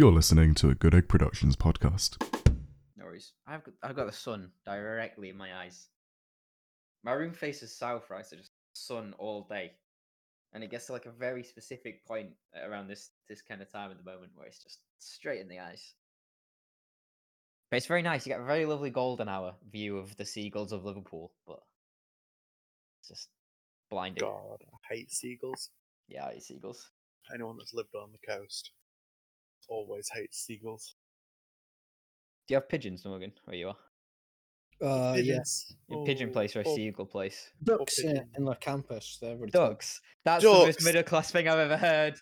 [0.00, 2.22] You're listening to a Good Egg Productions podcast.
[2.96, 3.34] No worries.
[3.46, 5.88] I've got, I've got the sun directly in my eyes.
[7.04, 8.24] My room faces south, right?
[8.24, 9.72] So just sun all day,
[10.54, 12.30] and it gets to like a very specific point
[12.66, 15.58] around this this kind of time at the moment where it's just straight in the
[15.58, 15.92] eyes.
[17.70, 18.24] But it's very nice.
[18.24, 21.60] You get a very lovely golden hour view of the seagulls of Liverpool, but
[23.00, 23.28] it's just
[23.90, 24.22] blinding.
[24.22, 25.68] God, I hate seagulls.
[26.08, 26.88] Yeah, I hate seagulls.
[27.34, 28.70] Anyone that's lived on the coast
[29.70, 30.96] always hate seagulls.
[32.46, 33.76] Do you have pigeons, Morgan, where you are?
[34.82, 35.22] Uh, yeah.
[35.38, 35.76] Pigeons.
[35.92, 37.50] A pigeon place or a oh, seagull place?
[37.62, 38.26] Ducks pigeon.
[38.36, 39.18] in the campus.
[39.20, 39.70] They're really fun.
[39.70, 40.00] Ducks.
[40.24, 42.14] That's the most middle class thing I've ever heard.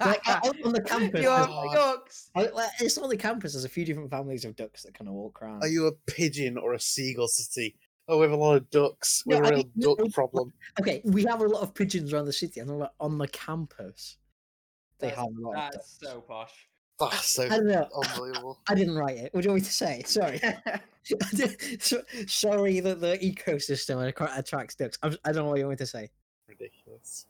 [0.00, 1.22] Like, out on the campus.
[1.22, 1.72] You have Oh.
[1.74, 2.30] ducks.
[2.34, 3.52] I- like, It's on the campus.
[3.52, 5.62] There's a few different families of ducks that kind of walk around.
[5.62, 7.76] Are you a pigeon or a seagull city?
[8.08, 9.22] Oh, we have a lot of ducks.
[9.26, 10.52] We No, have a I real mean, no, duck problem.
[10.80, 14.16] Okay, we have a lot of pigeons around the city, and like, on the campus,
[14.98, 16.68] they That's- have a lot of That's so posh.
[16.98, 17.88] That's so I don't know.
[17.94, 18.58] unbelievable.
[18.68, 19.34] I didn't write it.
[19.34, 20.02] What do you want me to say?
[20.06, 20.40] Sorry.
[21.78, 24.04] So- Sorry that the ecosystem
[24.38, 24.98] attracts ducks.
[25.02, 26.10] I'm, I don't know what you want me to say.
[26.48, 27.26] Ridiculous.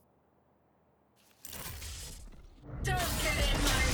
[2.84, 3.85] Don't get in my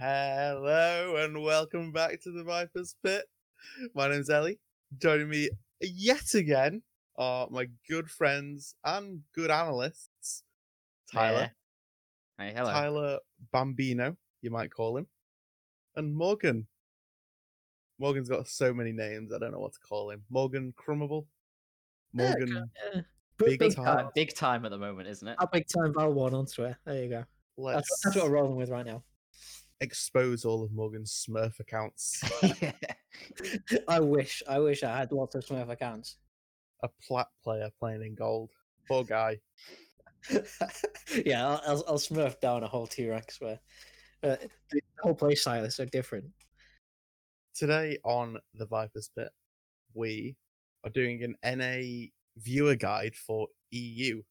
[0.00, 3.24] Hello and welcome back to the Viper's Pit.
[3.96, 4.60] My name's Ellie.
[4.96, 6.82] Joining me yet again
[7.16, 10.44] are my good friends and good analysts,
[11.12, 11.50] Tyler,
[12.38, 12.70] Hey, hello.
[12.70, 13.18] Tyler
[13.52, 15.08] Bambino, you might call him,
[15.96, 16.68] and Morgan.
[17.98, 20.22] Morgan's got so many names, I don't know what to call him.
[20.30, 21.26] Morgan Crummable,
[22.12, 22.70] Morgan.
[22.94, 23.00] Uh,
[23.36, 23.84] Big big, time.
[23.84, 24.08] time.
[24.14, 25.36] Big time at the moment, isn't it?
[25.40, 26.78] A big time Val one on Twitter.
[26.84, 27.24] There you go.
[27.56, 29.02] Let's That's, that's what we're rolling with right now.
[29.80, 32.22] Expose all of Morgan's Smurf accounts.
[33.88, 34.42] I wish.
[34.48, 36.16] I wish I had lots of Smurf accounts.
[36.82, 38.50] A plat player playing in gold.
[38.86, 39.38] Poor guy.
[41.24, 43.58] yeah, I'll, I'll, I'll Smurf down a whole T Rex where
[44.22, 44.36] uh,
[44.70, 46.26] the whole play style is so different.
[47.54, 49.30] Today on the Viper's Pit,
[49.94, 50.36] we
[50.84, 52.06] are doing an NA
[52.36, 54.22] viewer guide for EU.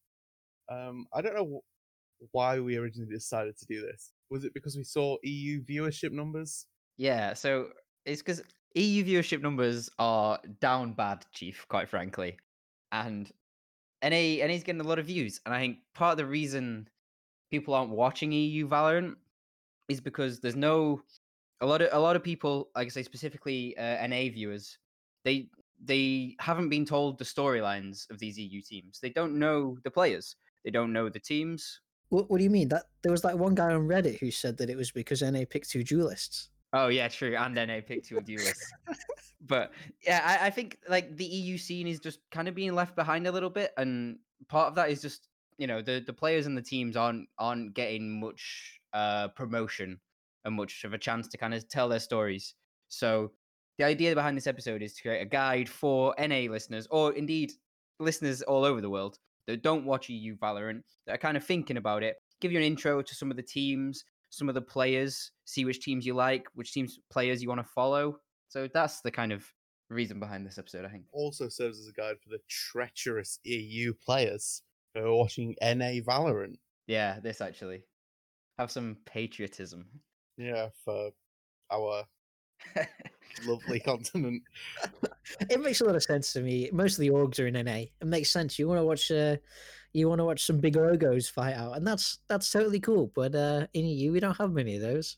[0.70, 1.62] Um, I don't know
[2.32, 4.12] why we originally decided to do this.
[4.30, 6.66] Was it because we saw EU viewership numbers?
[6.98, 7.70] yeah, so
[8.06, 8.42] it's because
[8.76, 12.38] EU viewership numbers are down bad, Chief, quite frankly.
[12.92, 13.32] And
[14.04, 14.10] NA
[14.46, 15.40] NA's getting a lot of views.
[15.46, 16.88] And I think part of the reason
[17.52, 19.16] people aren't watching EU Valorant
[19.90, 21.02] is because there's no
[21.62, 24.78] a lot of a lot of people, like I say specifically uh, NA viewers,
[25.24, 25.50] they
[25.84, 29.00] they haven't been told the storylines of these EU teams.
[29.00, 30.36] They don't know the players.
[30.66, 31.82] They don't know the teams.
[32.10, 32.70] What, what do you mean?
[32.70, 35.42] That there was like one guy on Reddit who said that it was because NA
[35.50, 36.50] picked two duelists.
[36.74, 37.36] Oh yeah, true.
[37.36, 38.72] And NA picked two duelists.
[39.42, 39.72] but
[40.06, 43.28] yeah, I, I think like the EU scene is just kind of being left behind
[43.28, 46.58] a little bit, and part of that is just you know the the players and
[46.58, 50.00] the teams aren't aren't getting much uh promotion
[50.46, 52.56] and much of a chance to kind of tell their stories.
[52.90, 53.32] So
[53.78, 57.52] the idea behind this episode is to create a guide for NA listeners, or indeed
[58.00, 61.78] listeners all over the world that don't watch EU Valorant, that are kind of thinking
[61.78, 65.32] about it, give you an intro to some of the teams, some of the players,
[65.46, 68.18] see which teams you like, which teams players you want to follow.
[68.50, 69.46] So that's the kind of
[69.90, 71.06] reason behind this episode, I think.
[71.12, 74.62] Also serves as a guide for the treacherous EU players
[74.94, 76.56] who are watching NA Valorant.
[76.88, 77.84] Yeah, this actually.
[78.58, 79.86] Have some patriotism.
[80.38, 81.12] Yeah, for
[81.72, 82.04] our
[83.46, 84.44] lovely continent.
[85.50, 86.70] It makes a lot of sense to me.
[86.72, 87.86] Most of the orgs are in NA.
[88.02, 88.58] It makes sense.
[88.58, 89.38] You want to watch, uh,
[89.94, 93.12] you want to watch some big logos fight out, and that's that's totally cool.
[93.16, 95.18] But uh, in EU, we don't have many of those,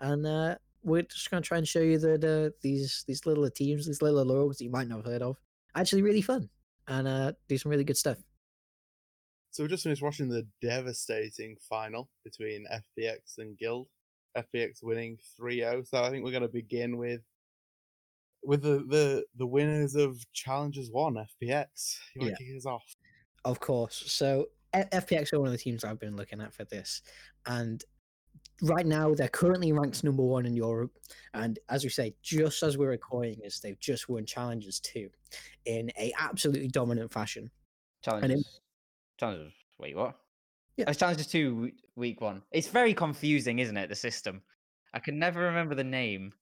[0.00, 3.48] and uh, we're just going to try and show you that uh, these these little
[3.50, 5.36] teams, these little orgs that you might not have heard of,
[5.74, 6.48] actually really fun
[6.88, 8.18] and uh, do some really good stuff.
[9.50, 13.88] So we just finished watching the devastating final between FPX and Guild.
[14.36, 15.88] FPX winning 3-0.
[15.88, 17.22] So I think we're going to begin with
[18.46, 21.98] with the the, the winners of challenges 1, FPX.
[22.14, 22.36] You want Yeah.
[22.36, 22.84] to kick us off?
[23.44, 24.02] Of course.
[24.06, 27.02] So F- FPX are one of the teams I've been looking at for this,
[27.46, 27.82] and
[28.62, 30.92] right now they're currently ranked number one in Europe.
[31.34, 35.10] And as we say, just as we're recording this, they've just won challenges two
[35.66, 37.50] in a absolutely dominant fashion.
[38.02, 38.60] Challenges.
[39.18, 39.52] Challenges.
[39.78, 40.16] Wait, what?
[40.76, 40.84] Yeah.
[40.86, 42.42] Oh, it's Challenges 2, week one.
[42.52, 43.88] It's very confusing, isn't it?
[43.88, 44.42] The system.
[44.92, 46.32] I can never remember the name.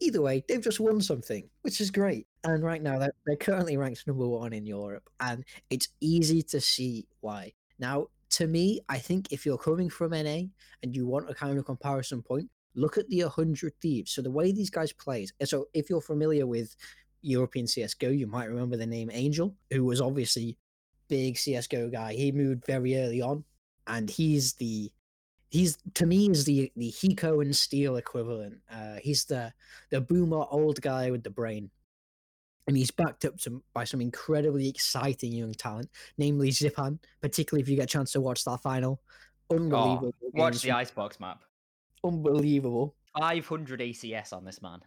[0.00, 2.26] Either way, they've just won something, which is great.
[2.44, 6.60] And right now, they're, they're currently ranked number one in Europe, and it's easy to
[6.60, 7.52] see why.
[7.78, 10.42] Now, to me, I think if you're coming from NA
[10.82, 14.12] and you want a kind of comparison point, look at the 100 Thieves.
[14.12, 16.76] So the way these guys play, so if you're familiar with
[17.22, 20.58] European CS:GO, you might remember the name Angel, who was obviously
[21.08, 22.14] big CS:GO guy.
[22.14, 23.44] He moved very early on,
[23.86, 24.92] and he's the
[25.50, 28.58] he's to me is the the Hiko and Steel equivalent.
[28.70, 29.52] Uh, he's the
[29.90, 31.70] the boomer old guy with the brain,
[32.66, 36.98] and he's backed up some, by some incredibly exciting young talent, namely Zipan.
[37.20, 39.00] Particularly if you get a chance to watch that final,
[39.50, 40.14] unbelievable.
[40.24, 41.42] Oh, watch the icebox map.
[42.04, 42.94] unbelievable.
[43.18, 44.80] 500 ACS on this man.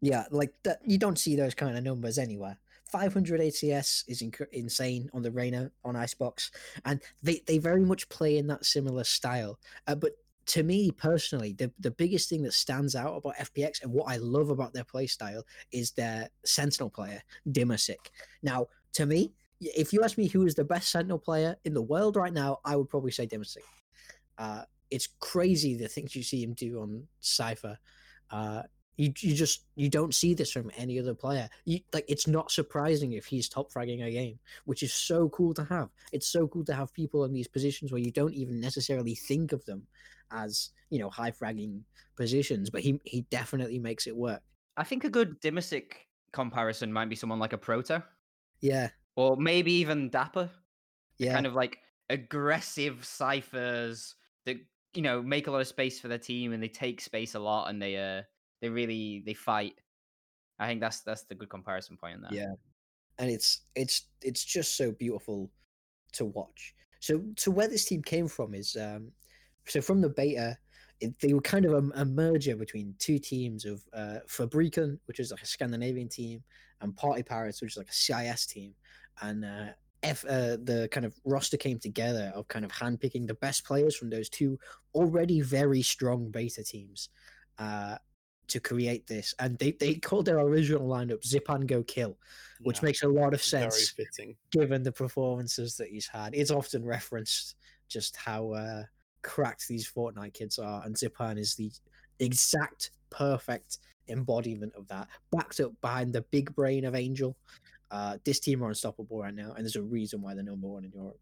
[0.00, 0.80] Yeah, like that.
[0.84, 2.58] You don't see those kind of numbers anywhere.
[2.90, 6.50] 500 ACS is inc- insane on the Reyna on Icebox,
[6.84, 9.58] and they, they very much play in that similar style.
[9.86, 10.12] Uh, but
[10.46, 14.16] to me personally, the, the biggest thing that stands out about FPX and what I
[14.16, 18.10] love about their play style is their Sentinel player, Dimasic.
[18.42, 21.82] Now, to me, if you ask me who is the best Sentinel player in the
[21.82, 23.62] world right now, I would probably say Dimasic.
[24.36, 27.78] Uh, it's crazy the things you see him do on Cypher.
[28.30, 28.62] Uh,
[28.96, 31.48] you you just you don't see this from any other player.
[31.64, 35.54] You, like it's not surprising if he's top fragging a game, which is so cool
[35.54, 35.90] to have.
[36.12, 39.52] It's so cool to have people in these positions where you don't even necessarily think
[39.52, 39.86] of them
[40.30, 41.82] as you know high fragging
[42.16, 44.42] positions, but he he definitely makes it work.
[44.76, 48.02] I think a good Dimasic comparison might be someone like a Proto,
[48.60, 50.50] Yeah, or maybe even Dapper.
[51.18, 51.78] yeah, Kind of like
[52.10, 54.16] aggressive ciphers
[54.46, 54.58] that
[54.94, 57.40] you know make a lot of space for their team and they take space a
[57.40, 58.22] lot and they uh
[58.62, 59.74] they really they fight.
[60.58, 62.32] I think that's that's the good comparison point in there.
[62.32, 62.54] Yeah.
[63.18, 65.50] and it's it's it's just so beautiful
[66.12, 66.74] to watch.
[67.00, 69.10] So so where this team came from is um
[69.66, 70.56] so from the beta
[71.00, 75.18] it, they were kind of a, a merger between two teams of uh Fabrikan, which
[75.18, 76.42] is like a Scandinavian team,
[76.80, 78.74] and Party Pirates, which is like a CIS team,
[79.20, 79.66] and uh
[80.04, 83.94] F, uh, the kind of roster came together of kind of handpicking the best players
[83.94, 84.58] from those two
[84.96, 87.08] already very strong beta teams
[87.58, 87.96] uh,
[88.52, 89.34] to create this.
[89.38, 92.16] And they, they called their original lineup Zip and Go Kill,
[92.62, 93.94] which Yeah, makes a lot of sense
[94.50, 96.34] given the performances that he's had.
[96.34, 97.56] It's often referenced
[97.88, 98.84] just how uh,
[99.22, 101.70] cracked these Fortnite kids are, and Zipan is the
[102.18, 103.78] exact perfect
[104.08, 107.36] embodiment of that, backed up behind the big brain of Angel.
[107.90, 110.84] Uh, this team are unstoppable right now, and there's a reason why they're number one
[110.84, 111.18] in Europe.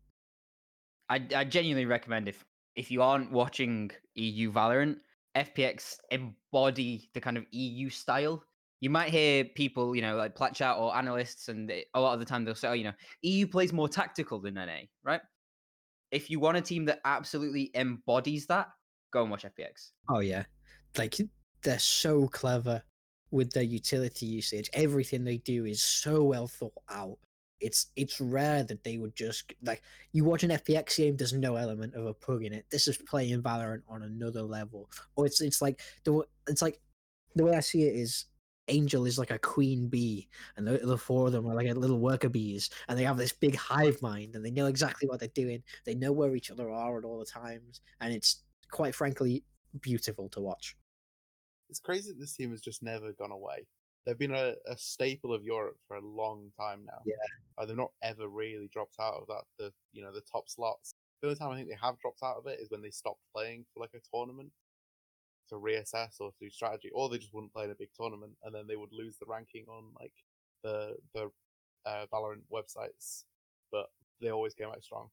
[1.09, 2.45] I, I genuinely recommend if
[2.77, 4.99] if you aren't watching EU Valorant,
[5.37, 8.43] FPX embody the kind of EU style.
[8.81, 12.21] You might hear people, you know, like Platchat or analysts, and they, a lot of
[12.21, 12.93] the time they'll say, oh, you know,
[13.23, 15.21] EU plays more tactical than NA, right?
[16.11, 18.69] If you want a team that absolutely embodies that,
[19.13, 19.91] go and watch FPX.
[20.09, 20.45] Oh yeah,
[20.97, 21.17] like
[21.63, 22.83] they're so clever
[23.31, 24.71] with their utility usage.
[24.73, 27.19] Everything they do is so well thought out.
[27.61, 31.17] It's it's rare that they would just like you watch an FPX game.
[31.17, 32.67] There's no element of a pug in it.
[32.71, 34.91] This is playing Valorant on another level.
[35.17, 36.81] Or it's it's like the it's like
[37.35, 38.27] the way I see it is
[38.69, 41.99] Angel is like a queen bee, and the, the four of them are like little
[41.99, 45.29] worker bees, and they have this big hive mind, and they know exactly what they're
[45.35, 45.63] doing.
[45.85, 49.45] They know where each other are at all the times, and it's quite frankly
[49.81, 50.77] beautiful to watch.
[51.69, 53.67] It's crazy that this team has just never gone away.
[54.07, 57.03] They've been a, a staple of Europe for a long time now.
[57.05, 57.67] Yeah.
[57.67, 60.95] They've not ever really dropped out of that the you know the top slots.
[61.21, 63.21] The only time I think they have dropped out of it is when they stopped
[63.35, 64.51] playing for like a tournament
[65.51, 68.55] to reassess or do strategy, or they just wouldn't play in a big tournament and
[68.55, 70.13] then they would lose the ranking on like
[70.63, 71.31] the the
[71.85, 73.25] uh, Valorant websites.
[73.71, 73.91] But
[74.21, 75.09] they always came out strong.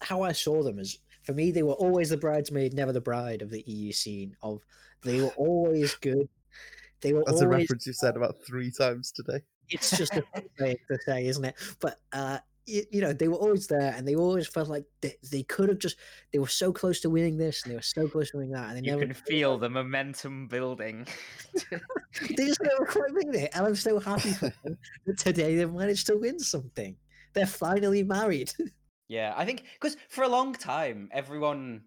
[0.00, 3.42] how I saw them is for me they were always the bridesmaid, never the bride
[3.42, 4.36] of the EU scene.
[4.42, 4.60] Of
[5.02, 6.28] they were always good.
[7.00, 9.40] They were That's a reference you've said about three times today.
[9.70, 11.54] It's just a fun thing to say, isn't it?
[11.80, 15.14] But uh, you, you know, they were always there, and they always felt like they,
[15.30, 15.96] they could have just.
[16.32, 18.68] They were so close to winning this, and they were so close to winning that,
[18.68, 19.06] and they You never.
[19.06, 21.06] can feel the momentum building.
[22.36, 24.76] They just never quite made it, and I'm so happy for them
[25.06, 26.96] that today they managed to win something.
[27.34, 28.52] They're finally married.
[29.10, 31.80] Yeah, I think because for a long time, everyone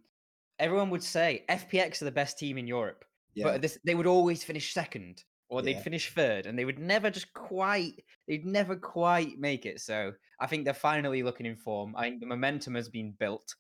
[0.58, 4.44] everyone would say FPX are the best team in Europe, but this they would always
[4.44, 5.82] finish second or they'd Yeah.
[5.82, 9.82] finish third, and they would never just quite they'd never quite make it.
[9.82, 11.96] So I think they're finally looking in form.
[11.96, 13.54] I think the momentum has been built,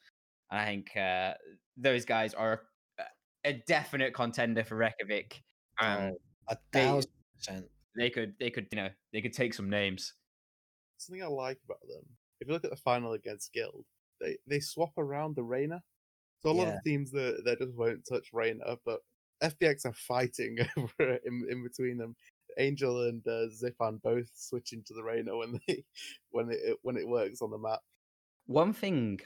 [0.49, 1.33] and I think uh,
[1.77, 2.63] those guys are
[2.97, 3.03] a,
[3.45, 5.41] a definite contender for Reykjavik.
[5.79, 6.17] Um, Oh,
[6.49, 7.65] a they- thousand percent.
[7.97, 10.13] they could they could you know they could take some names.
[10.97, 12.03] something I like about them.
[12.39, 13.85] If you look at the final against Guild,
[14.19, 15.81] they they swap around the Reyna.
[16.39, 16.75] So a lot Yeah.
[16.77, 19.01] of teams that that just won't touch Reyna, but
[19.43, 22.15] FPX are fighting over it in, in between them.
[22.57, 25.83] Angel and uh, Zipan both switching to the Reyna when they
[26.31, 27.79] when it when it works on the map.
[28.47, 29.21] One thing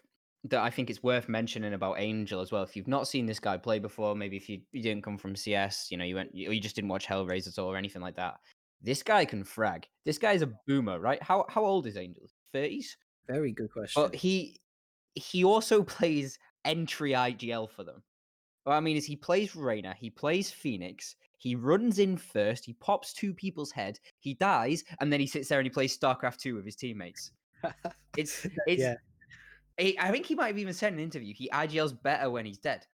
[0.45, 3.39] that I think it's worth mentioning about Angel as well, if you've not seen this
[3.39, 6.29] guy play before, maybe if you, you didn't come from CS, you know, you went,
[6.33, 8.35] or you just didn't watch Hellraisers or anything like that.
[8.81, 9.87] This guy can frag.
[10.05, 11.21] This guy's a boomer, right?
[11.23, 12.29] How how old is Angel?
[12.53, 12.85] 30s?
[13.27, 14.03] Very good question.
[14.03, 14.59] But he
[15.15, 18.03] he also plays entry IGL for them.
[18.65, 22.73] What I mean is he plays Reyna, he plays Phoenix, he runs in first, he
[22.73, 26.37] pops two people's head, he dies, and then he sits there and he plays StarCraft
[26.37, 27.31] 2 with his teammates.
[28.17, 28.95] It's it's yeah.
[29.79, 32.57] I think he might have even said in an interview he IGL's better when he's
[32.57, 32.87] dead.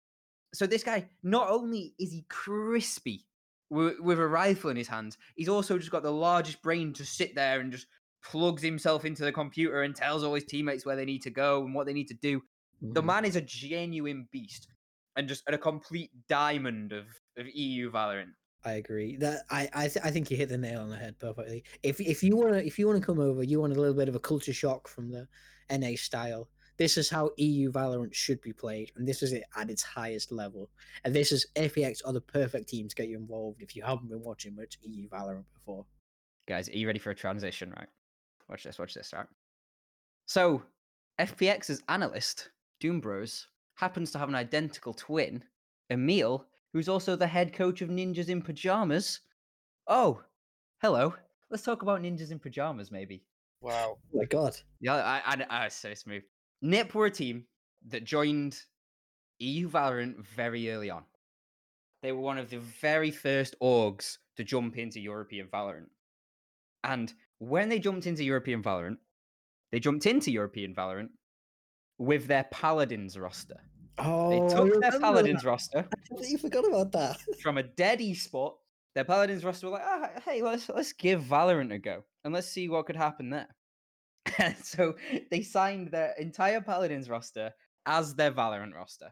[0.56, 3.28] So this guy, not only is he crispy
[3.70, 7.06] with, with a rifle in his hand, he's also just got the largest brain to
[7.06, 7.86] sit there and just
[8.24, 11.64] plugs himself into the computer and tells all his teammates where they need to go
[11.64, 12.42] and what they need to do.
[12.82, 13.06] The Mhm.
[13.06, 14.68] man is a genuine beast
[15.16, 17.06] and just a complete diamond of,
[17.38, 18.34] of EU Valorant.
[18.66, 19.16] I agree.
[19.18, 21.63] That I I, th- I think you hit the nail on the head perfectly.
[21.84, 23.96] If if you want to if you want to come over, you want a little
[23.96, 25.28] bit of a culture shock from the
[25.72, 26.50] NA style.
[26.78, 30.32] This is how EU Valorant should be played, and this is it at its highest
[30.32, 30.70] level.
[31.04, 34.10] And this is FPX are the perfect team to get you involved if you haven't
[34.10, 35.86] been watching much EU Valorant before.
[36.48, 37.89] Guys, are you ready for a transition, right?
[38.50, 39.28] Watch this, watch this, right?
[40.25, 40.63] So,
[41.20, 42.50] FPX's analyst,
[42.80, 43.48] Doom Bros,
[43.80, 45.42] happens to have an identical twin,
[45.90, 49.22] Emil, who's also the head coach of Ninjas in Pajamas.
[49.88, 50.22] Oh,
[50.82, 51.16] hello.
[51.50, 53.24] Let's talk about Ninjas in Pajamas, maybe.
[53.62, 53.98] Wow.
[54.14, 54.58] Oh my god.
[54.82, 56.24] Yeah, I, I, I so smooth.
[56.62, 57.46] Nip were a team
[57.88, 58.62] that joined
[59.40, 61.04] EU Valorant very early on.
[62.04, 65.88] They were one of the very first orgs to jump into European Valorant.
[66.84, 68.98] And when they jumped into European Valorant,
[69.72, 71.10] they jumped into European Valorant
[72.00, 73.58] with their Paladins roster.
[74.00, 75.48] Oh, They took their Paladins that.
[75.50, 77.18] roster I completely forgot about that.
[77.44, 78.56] from a dead esport.
[78.96, 82.48] Their Paladins roster were like, ah, hey, let's let's give Valorant a go and let's
[82.48, 83.48] see what could happen there.
[84.39, 84.96] And so
[85.32, 87.51] they signed their entire Paladins roster
[87.86, 89.12] as their Valorant roster,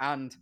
[0.00, 0.34] and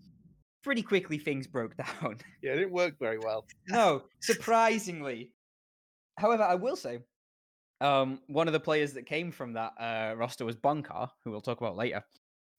[0.63, 2.19] pretty quickly things broke down.
[2.43, 3.47] Yeah, it didn't work very well.
[3.69, 5.33] no, surprisingly.
[6.19, 6.99] However, I will say,
[7.83, 11.41] um, one of the players that came from that uh, roster was Bonkar, who we'll
[11.41, 12.05] talk about later.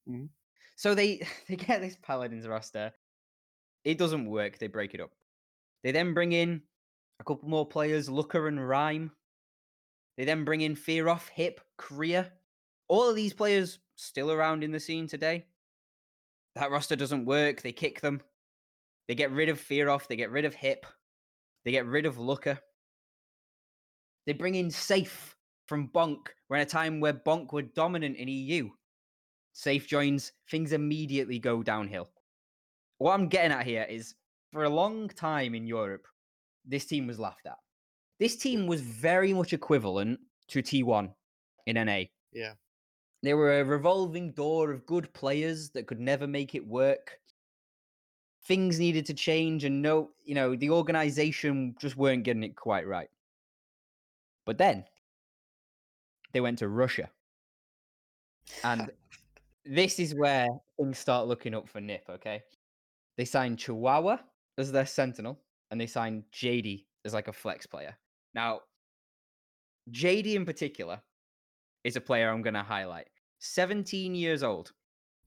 [0.08, 0.30] Mhm.
[0.75, 2.92] So they they get this Paladins roster.
[3.86, 4.60] It doesn't work.
[4.60, 5.12] They break it up.
[5.84, 6.62] They then bring in
[7.20, 9.12] a couple more players, Looker and Rhyme.
[10.18, 12.32] They then bring in Fearoth, Hip, Korea.
[12.88, 15.46] All of these players still around in the scene today.
[16.56, 17.62] That roster doesn't work.
[17.62, 18.22] They kick them.
[19.08, 20.08] They get rid of Fearoth.
[20.08, 20.86] They get rid of Hip.
[21.65, 22.60] They get rid of Looker.
[24.25, 25.36] They bring in Safe
[25.68, 26.27] from Bonk.
[26.50, 28.70] We're in a time where Bonk were dominant in EU.
[29.53, 32.10] Safe joins, things immediately go downhill.
[32.98, 34.15] What I'm getting at here is
[34.51, 36.08] for a long time in Europe,
[36.65, 37.58] this team was laughed at.
[38.20, 41.12] This team was very much equivalent to T1
[41.65, 42.03] in NA.
[42.32, 42.53] Yeah.
[43.22, 47.20] They were a revolving door of good players that could never make it work.
[48.46, 52.86] Things needed to change, and no, you know, the organization just weren't getting it quite
[52.86, 53.10] right.
[54.45, 54.85] But then
[56.33, 57.09] they went to Russia.
[58.63, 58.91] And
[59.65, 60.47] this is where
[60.77, 62.43] things start looking up for Nip, okay?
[63.17, 64.17] They signed Chihuahua
[64.57, 65.39] as their sentinel,
[65.71, 67.95] and they signed JD as like a flex player.
[68.33, 68.62] Now,
[69.91, 71.01] JD in particular
[71.83, 73.07] is a player I'm going to highlight.
[73.39, 74.71] 17 years old.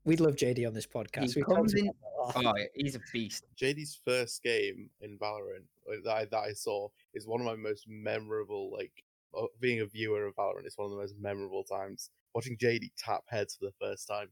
[0.05, 1.35] We'd love JD on this podcast.
[1.35, 2.55] He We comes in- about that a lot.
[2.59, 3.45] Oh, he's a beast.
[3.61, 7.57] JD's first game in Valorant uh, that I, that I saw is one of my
[7.57, 8.73] most memorable.
[8.73, 8.93] Like
[9.37, 12.11] Uh, being a viewer of Valorant, it's one of the most memorable times.
[12.35, 14.29] Watching JD tap heads for the first time.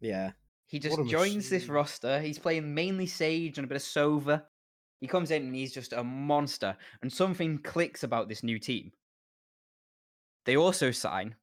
[0.00, 0.32] Yeah.
[0.66, 2.20] He just joins this roster.
[2.20, 4.42] He's playing mainly Sage and a bit of Sova.
[5.00, 6.76] He comes in and he's just a monster.
[7.02, 8.92] And something clicks about this new team.
[10.46, 11.36] They also sign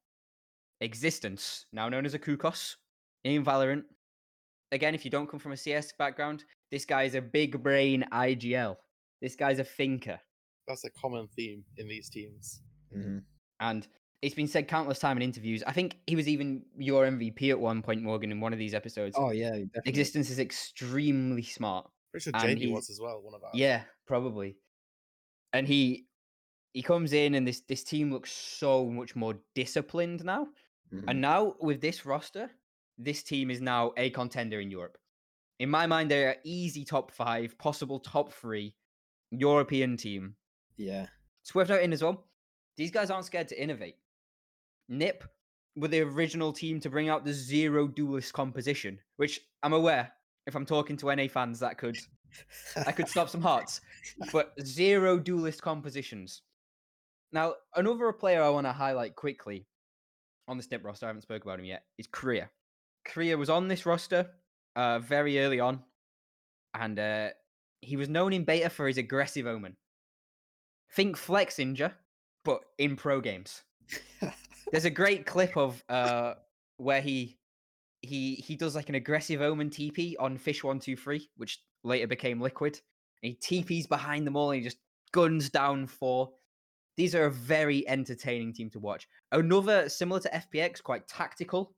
[0.80, 2.76] Existence, now known as a Kukos,
[3.24, 3.84] in Valorant.
[4.72, 8.06] Again, if you don't come from a CS background, this guy is a big brain
[8.12, 8.76] IGL.
[9.20, 10.18] This guy's a thinker.
[10.66, 12.62] That's a common theme in these teams.
[12.94, 13.24] Mhm.
[13.60, 13.86] And
[14.22, 15.62] it's been said countless time in interviews.
[15.62, 18.74] I think he was even your MVP at one point, Morgan, in one of these
[18.74, 19.16] episodes.
[19.18, 19.90] Oh yeah, definitely.
[19.90, 21.90] Existence is extremely smart.
[22.10, 23.22] Pretty sure And JD was as well.
[23.22, 23.52] One of ours.
[23.54, 24.58] Yeah, probably.
[25.52, 26.06] And he
[26.72, 30.48] he comes in and this this team looks so much more disciplined now.
[30.92, 31.04] Mhm.
[31.08, 32.50] And now with this roster,
[32.98, 34.98] this team is now a contender in Europe.
[35.58, 38.74] In my mind, they're an easy top five, possible top three
[39.30, 40.36] European team.
[40.76, 41.08] Yeah.
[41.42, 42.29] It's worth noting as well,
[42.80, 43.96] these guys aren't scared to innovate.
[44.88, 45.22] Nip
[45.76, 50.10] were the original team to bring out the zero duelist composition, which I'm aware,
[50.46, 51.98] if I'm talking to NA fans, that could
[52.86, 53.82] I could stop some hearts.
[54.32, 56.40] But zero duelist compositions.
[57.32, 59.66] Now, another player I want to highlight quickly
[60.48, 62.48] on the Snip roster, I haven't spoke about him yet, is Korea.
[63.04, 64.26] Korea was on this roster
[64.74, 65.80] uh, very early on,
[66.72, 67.28] and uh,
[67.82, 69.76] he was known in beta for his aggressive omen.
[70.94, 71.92] think Flex Ninja,
[72.44, 73.62] but in pro games.
[74.70, 76.34] There's a great clip of uh
[76.76, 77.38] where he
[78.02, 82.06] he he does like an aggressive omen TP on Fish One Two Three, which later
[82.06, 82.80] became Liquid.
[83.22, 84.78] And he TPs behind them all and he just
[85.12, 86.30] guns down four.
[86.96, 89.08] These are a very entertaining team to watch.
[89.32, 91.74] Another similar to FPX, quite tactical,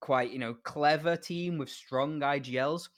[0.00, 2.88] quite you know clever team with strong IGLs.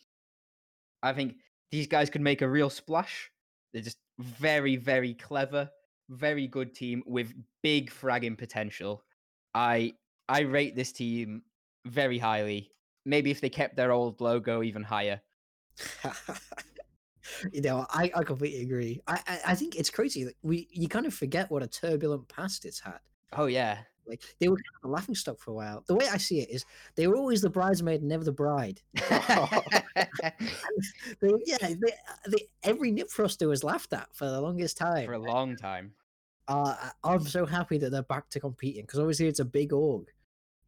[1.02, 1.36] I think
[1.70, 3.30] these guys could make a real splash.
[3.72, 5.70] They're just very very clever,
[6.08, 9.02] very good team with big fragging potential.
[9.54, 9.94] I
[10.28, 11.42] I rate this team
[11.86, 12.72] very highly.
[13.04, 15.20] Maybe if they kept their old logo even higher.
[17.52, 19.00] you know, I, I completely agree.
[19.06, 22.28] I, I I think it's crazy that we you kind of forget what a turbulent
[22.28, 23.00] past it's had.
[23.32, 23.78] Oh yeah.
[24.08, 25.84] Like they were kind of a laughing stock for a while.
[25.86, 26.64] The way I see it is
[26.96, 28.80] they were always the bridesmaid, never the bride.
[31.20, 31.92] They, yeah, they,
[32.28, 35.06] they, every nip thruster was laughed at for the longest time.
[35.06, 35.92] For a long time.
[36.48, 40.10] uh, I'm so happy that they're back to competing because obviously it's a big org.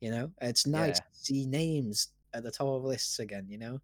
[0.01, 1.05] You know, it's nice Yeah.
[1.13, 3.47] to see names at the top of lists again.
[3.49, 3.81] You know,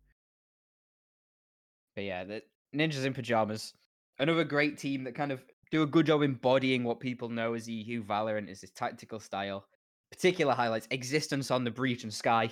[1.95, 2.43] But yeah, the
[2.75, 3.73] Ninjas in Pajamas,
[4.19, 7.69] another great team that kind of do a good job embodying what people know as
[7.69, 9.67] EU Valorant is this tactical style.
[10.11, 12.51] Particular highlights: Existence on the Breach and Skye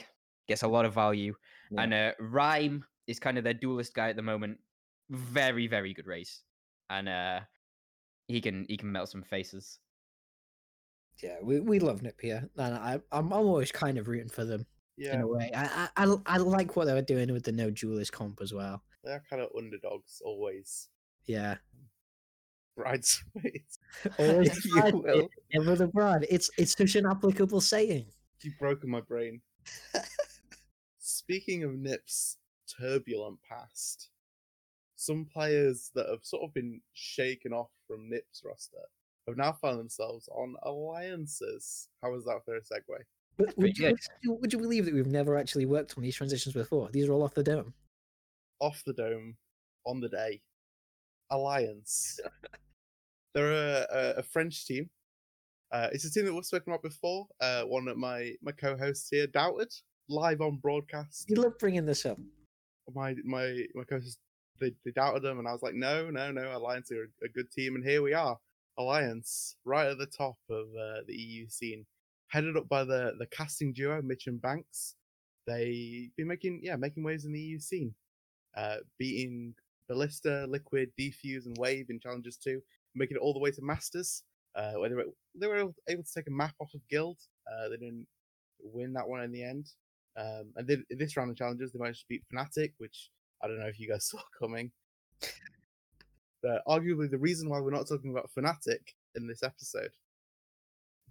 [0.48, 1.34] gets a lot of value,
[1.70, 1.82] Yeah.
[1.82, 4.58] and uh, Rhyme is kind of their duelist guy at the moment.
[5.10, 6.42] Very, very good race,
[6.90, 7.40] and uh,
[8.28, 9.78] he can he can melt some faces.
[11.22, 14.44] yeah, we, we love Nip here, and I I'm, I'm always kind of rooting for
[14.44, 14.66] them
[14.96, 15.14] yeah.
[15.14, 15.50] in a way.
[15.54, 18.52] I, I I I like what they were doing with the no duelist comp as
[18.52, 18.82] well.
[19.04, 20.88] they're kind of underdogs always.
[21.26, 21.56] Yeah,
[22.76, 23.78] Bridesmaids.
[24.18, 25.28] always if you bride, will.
[25.54, 26.26] ever the bride.
[26.30, 28.06] It's it's such an applicable saying.
[28.42, 29.40] You've broken my brain.
[30.98, 32.38] Speaking of Nip's
[32.78, 34.10] turbulent past,
[34.96, 38.78] some players that have sort of been shaken off from Nip's roster
[39.26, 41.88] have now found themselves on alliances.
[42.02, 42.82] How was that for a segue?
[43.38, 43.92] Would, pretty would, you, good.
[43.92, 46.88] would you- would you believe that we've never actually worked on these transitions before?
[46.92, 47.72] These are all off the dome.
[48.60, 49.36] Off the dome,
[49.86, 50.40] on the day.
[51.34, 52.20] Alliance.
[53.34, 54.88] They're a, a, a French team.
[55.72, 57.26] Uh, it's a team that we've spoken about before.
[57.40, 59.72] Uh, one of my, my co-hosts here doubted
[60.08, 61.26] live on broadcast.
[61.28, 62.18] You love bringing this up.
[62.94, 64.18] my my my coaches
[64.60, 67.28] they, they doubted them and I was like, no, no, no, Alliance are a, a
[67.28, 68.38] good team and here we are.
[68.78, 71.86] Alliance, right at the top of uh, the EU scene,
[72.28, 74.96] headed up by the the casting duo Mitch and Banks.
[75.46, 77.94] They've been making yeah making waves in the EU scene,
[78.56, 79.54] uh, beating
[79.88, 82.60] Ballista, Liquid, Defuse, and Wave in challenges two,
[82.94, 84.22] making it all the way to Masters.
[84.56, 87.18] Uh, where they were they were able to take a map off of Guild.
[87.50, 88.06] Uh, they didn't
[88.62, 89.66] win that one in the end.
[90.16, 93.10] Um, and then this round of challenges, they managed to beat Fnatic, which
[93.42, 94.70] I don't know if you guys saw coming.
[96.42, 99.90] But arguably, the reason why we're not talking about Fnatic in this episode,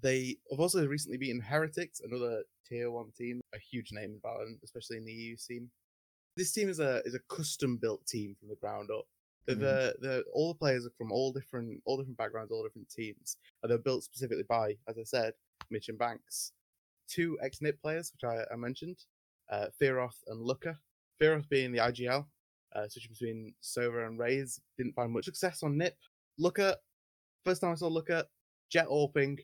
[0.01, 4.63] they have also recently beaten Heretics, another tier one team, a huge name in Valorant,
[4.63, 5.69] especially in the EU scene.
[6.35, 9.05] This team is a is a custom built team from the ground up.
[9.45, 9.59] They're, Mhm.
[9.59, 13.37] the, the all the players are from all different all different backgrounds, all different teams,
[13.61, 15.33] and they're built specifically by, as I said,
[15.69, 16.53] Mitch and Banks.
[17.07, 18.97] Two ex NIP players, which I, I mentioned,
[19.49, 20.79] uh, Fearoth and Looker.
[21.21, 22.25] Fearoth being the IGL,
[22.75, 25.95] uh, switching between Sova and Raze, didn't find much success on NIP.
[26.39, 26.75] Looker,
[27.45, 28.23] first time I saw Looker,
[28.71, 29.37] Jet Orping,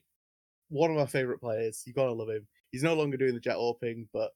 [0.70, 1.82] one of my favourite players.
[1.86, 2.48] You gotta love him.
[2.72, 4.32] He's no longer doing the Jet Orping, but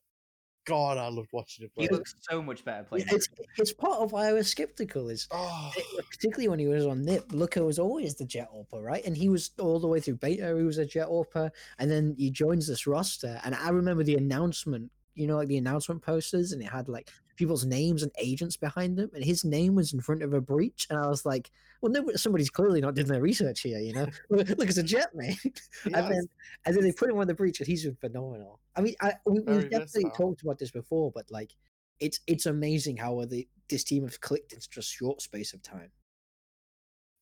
[0.64, 1.86] God, I loved watching him play.
[1.86, 3.06] He looks so much better Yeah, playing.
[3.10, 5.08] It's it's part of why I was skeptical.
[5.08, 5.72] Is Oh,
[6.10, 9.04] particularly when he was on Nip, Looker was always the Jet Orper, right?
[9.04, 10.56] And he was all the way through beta.
[10.56, 13.40] He was a Jet Orper, and then he joins this roster.
[13.44, 14.90] And I remember the announcement.
[15.14, 18.96] You know, like the announcement posters, and it had like people's names and agents behind
[18.96, 20.86] them, and his name was in front of a breach.
[20.90, 21.50] And I was like,
[21.80, 25.14] "Well, no, somebody's clearly not doing their research here." You know, look, it's a jet
[25.14, 25.38] mate.
[25.42, 25.50] he
[25.92, 26.28] and then
[26.66, 28.60] and then they put him on the breach, and he's been phenomenal.
[28.76, 31.52] I mean, I we, we've definitely talked about this before, but like,
[32.00, 35.62] it's it's amazing how the this team have clicked in such a short space of
[35.62, 35.90] time.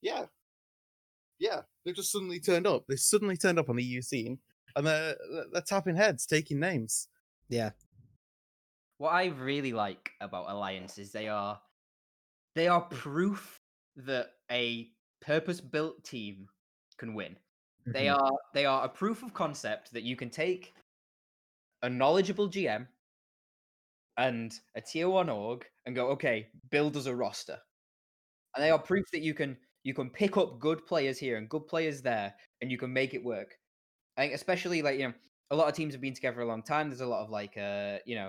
[0.01, 0.27] yeah,
[1.43, 2.85] yeah, they just suddenly turned up.
[2.89, 4.39] They suddenly turned up on the EU scene,
[4.77, 5.17] and they're
[5.53, 7.09] they're tapping heads, taking names.
[7.53, 7.73] Yeah,
[8.97, 11.61] What I really like about Alliance is they are
[12.55, 13.61] they are proof
[13.97, 16.49] that a purpose-built team
[16.97, 17.37] can win.
[17.93, 18.17] They Mhm.
[18.17, 20.73] are they are a proof of concept that you can take
[21.83, 22.89] a knowledgeable GM
[24.17, 27.61] and a tier one org and go, okay, build us a roster.
[28.55, 31.51] And they are proof that you can you can pick up good players here and
[31.51, 33.59] good players there, and you can make it work.
[34.17, 35.15] I think especially like you know
[35.53, 36.91] a lot of teams have been together a long time.
[36.91, 38.29] There's a lot of like uh you know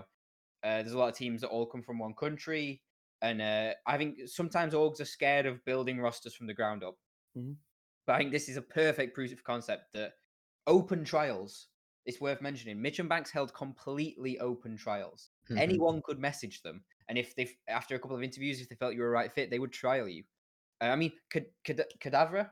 [0.64, 2.84] uh, there's a lot of teams that all come from one country,
[3.22, 6.98] and uh, I think sometimes orgs are scared of building rosters from the ground up.
[7.36, 7.58] Mhm.
[8.06, 10.14] But I think this is a perfect proof of concept that
[10.68, 11.70] open trials.
[12.06, 12.82] It's worth mentioning.
[12.82, 15.32] Mitch and Banks held completely open trials.
[15.50, 15.58] Mhm.
[15.58, 18.94] Anyone could message them, and if they, after a couple of interviews, if they felt
[18.94, 20.26] you were a right fit, they would trial you.
[20.82, 22.52] Uh, I mean, Cad- Cad- Cadavra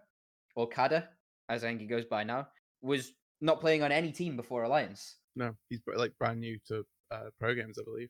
[0.55, 1.17] or Cada,
[1.49, 2.49] as I think he goes by now,
[2.81, 5.17] was not playing on any team before Alliance.
[5.35, 8.09] No, he's like brand new to uh, pro games, I believe.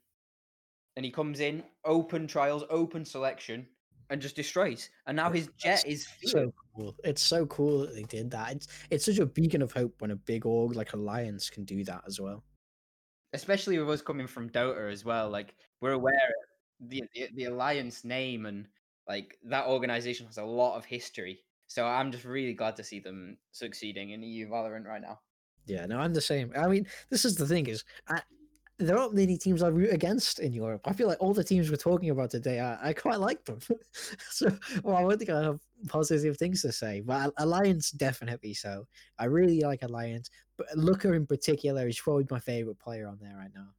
[0.97, 3.65] and he comes in open trials, open selection,
[4.09, 4.89] and just destroys.
[5.07, 6.95] And now his jet is so cool.
[7.03, 8.51] It's so cool that they did that.
[8.53, 11.83] It's it's such a beacon of hope when a big org like Alliance can do
[11.85, 12.43] that as well.
[13.33, 15.29] especially with us coming from Dota as well.
[15.29, 16.29] Like we're aware
[16.81, 18.67] the, the the alliance name and
[19.07, 21.39] like that organization has a lot of history.
[21.71, 25.21] So I'm just really glad to see them succeeding in EU Valorant right now.
[25.65, 26.51] Yeah, no, I'm the same.
[26.57, 28.21] I mean, this is the thing is, I,
[28.77, 30.81] there aren't many teams I root against in Europe.
[30.83, 33.59] I feel like all the teams we're talking about today, I, I quite like them.
[34.29, 34.51] so,
[34.83, 38.85] well, I don't think I have positive things to say, but Alliance definitely so.
[39.17, 43.37] I really like Alliance, but Looker in particular is probably my favorite player on there
[43.37, 43.69] right now.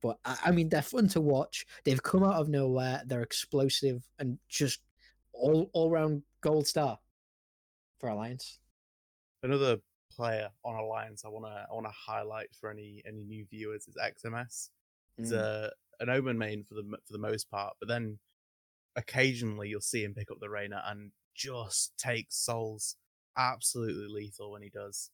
[0.00, 1.66] But I, I mean, they're fun to watch.
[1.84, 3.02] They've come out of nowhere.
[3.06, 4.82] They're explosive and just
[5.32, 6.96] all all round gold star
[8.00, 8.58] for Alliance.
[9.42, 9.78] Another
[10.10, 14.70] player on Alliance I wanna I wanna highlight for any any new viewers is XMS.
[15.16, 15.38] He's Mm.
[15.38, 18.18] a an Omen main for the for the most part, but then
[18.96, 22.96] occasionally you'll see him pick up the Reyna and just take souls
[23.36, 25.10] absolutely lethal when he does.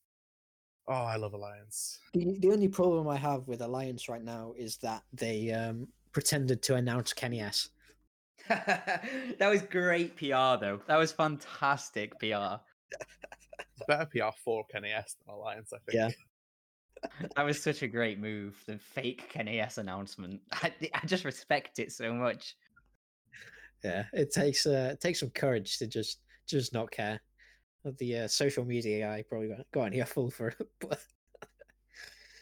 [0.88, 1.98] Oh, I love Alliance.
[2.14, 6.62] The, the only problem I have with Alliance right now is that they um, pretended
[6.62, 7.70] to announce kennyS.
[8.48, 10.80] that was great PR though.
[10.86, 12.60] That was fantastic PR.
[12.92, 15.94] It's better PR for kennyS than Alliance, I think.
[15.94, 16.10] Yeah.
[17.36, 18.56] That was such a great move.
[18.66, 20.40] The fake kennyS announcement.
[20.52, 22.56] I, I just respect it so much.
[23.84, 27.20] Yeah, it takes uh, it takes some courage to just just not care.
[27.98, 30.98] The uh, social media guy probably got, got an earful for it, but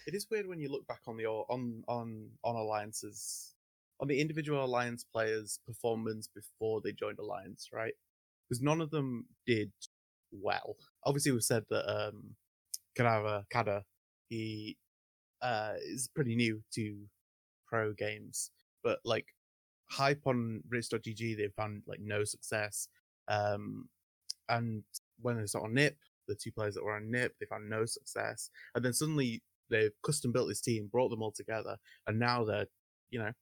[0.06, 3.54] It is weird when you look back on the al- on on on alliances
[4.00, 7.94] on the individual alliance players' performance before they joined alliance, right?
[8.48, 9.72] Because none of them did
[10.40, 10.76] well.
[11.04, 12.34] Obviously, we've said that um,
[12.98, 13.84] Kadava Kada
[14.28, 14.76] he
[15.42, 16.96] uh is pretty new to
[17.66, 18.50] pro games,
[18.82, 19.26] but like
[19.90, 22.88] hype on Rix.GG, they found like no success.
[23.28, 23.88] Um,
[24.48, 24.82] and
[25.20, 25.96] when they started on NIP,
[26.28, 28.50] the two players that were on NIP, they found no success.
[28.74, 32.66] And then suddenly they've custom built this team, brought them all together, and now they're,
[33.10, 33.32] you know,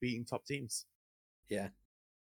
[0.00, 0.86] beating top teams.
[1.48, 1.68] Yeah.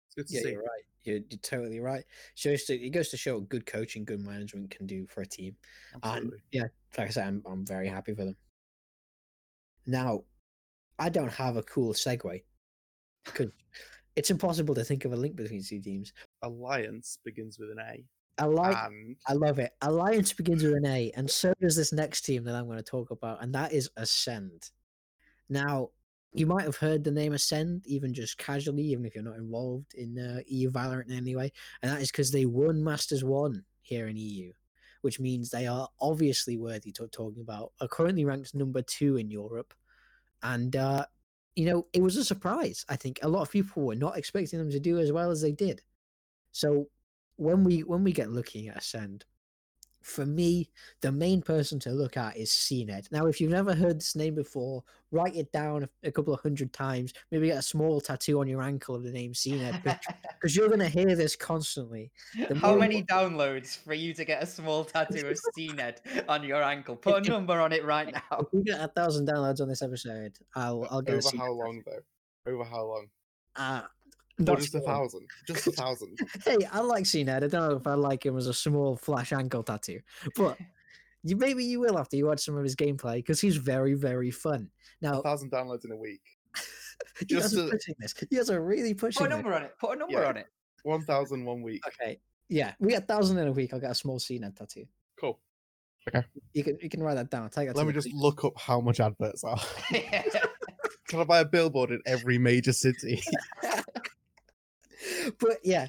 [0.06, 0.50] It's good to yeah, see.
[0.50, 0.84] you're right.
[1.04, 2.04] You're, you're totally right.
[2.34, 5.26] Shows to, it goes to show what good coaching, good management can do for a
[5.26, 5.56] team.
[6.02, 8.36] And yeah, like I said, I'm, I'm very happy for them.
[9.86, 10.24] Now,
[10.98, 12.42] I don't have a cool segue
[13.24, 13.50] because
[14.16, 16.12] it's impossible to think of a link between two teams.
[16.42, 18.04] Alliance begins with an A,
[18.38, 19.72] I like, and I love it.
[19.82, 22.82] Alliance begins with an A, and so does this next team that I'm going to
[22.82, 24.70] talk about, and that is Ascend.
[25.48, 25.90] Now,
[26.32, 29.94] you might have heard the name Ascend, even just casually, even if you're not involved
[29.94, 33.64] in uh, EU Valorant in any way, and that is because they won Masters One
[33.82, 34.52] here in EU,
[35.02, 37.72] which means they are obviously worthy to talking about.
[37.80, 39.74] Are currently ranked number two in Europe,
[40.42, 41.06] and uh,
[41.56, 42.84] you know it was a surprise.
[42.88, 45.42] I think a lot of people were not expecting them to do as well as
[45.42, 45.82] they did.
[46.52, 46.88] So
[47.36, 49.24] when we when we get looking at Ascend,
[50.02, 50.70] for me,
[51.02, 53.12] the main person to look at is CNED.
[53.12, 54.82] Now, if you've never heard this name before,
[55.12, 57.12] write it down a, a couple of hundred times.
[57.30, 60.80] Maybe get a small tattoo on your ankle of the name CNED, because you're going
[60.80, 62.10] to hear this constantly.
[62.48, 66.42] The How more- many downloads for you to get a small tattoo of CNED on
[66.44, 66.96] your ankle?
[66.96, 68.38] Put a number on it right now.
[68.40, 71.38] If we get a thousand downloads on this episode, I'll I'll get a over CNED
[71.38, 71.52] how tattoo.
[71.58, 72.52] long though?
[72.52, 73.06] Over how long?
[73.56, 73.82] Uh,
[74.40, 75.26] Or not just a thousand?
[75.46, 76.18] Just a thousand.
[76.44, 77.28] Hey, I like CNED.
[77.36, 80.00] I don't know if I like him as a small flash ankle tattoo,
[80.36, 80.56] but
[81.22, 84.30] you maybe you will after you watch some of his gameplay because he's very very
[84.30, 84.70] fun.
[85.02, 86.22] Now, a Now, thousand downloads in a week.
[87.28, 88.14] you guys just are to- pushing this.
[88.30, 89.42] You guys are really pushing Put a this.
[89.42, 89.72] number on it.
[89.78, 90.28] Put a number Yeah.
[90.28, 90.46] on it.
[90.82, 91.82] One thousand one week.
[91.86, 93.74] Okay, yeah, we got thousand in a week.
[93.74, 94.86] I'll get a small CNED tattoo.
[95.20, 95.38] Cool.
[96.08, 96.26] Okay.
[96.54, 97.50] You can you can write that down.
[97.50, 97.76] Take that.
[97.76, 98.22] Let me just police.
[98.22, 99.60] look up how much adverts are.
[101.08, 103.20] Can I buy a billboard in every major city?
[105.38, 105.88] But yeah,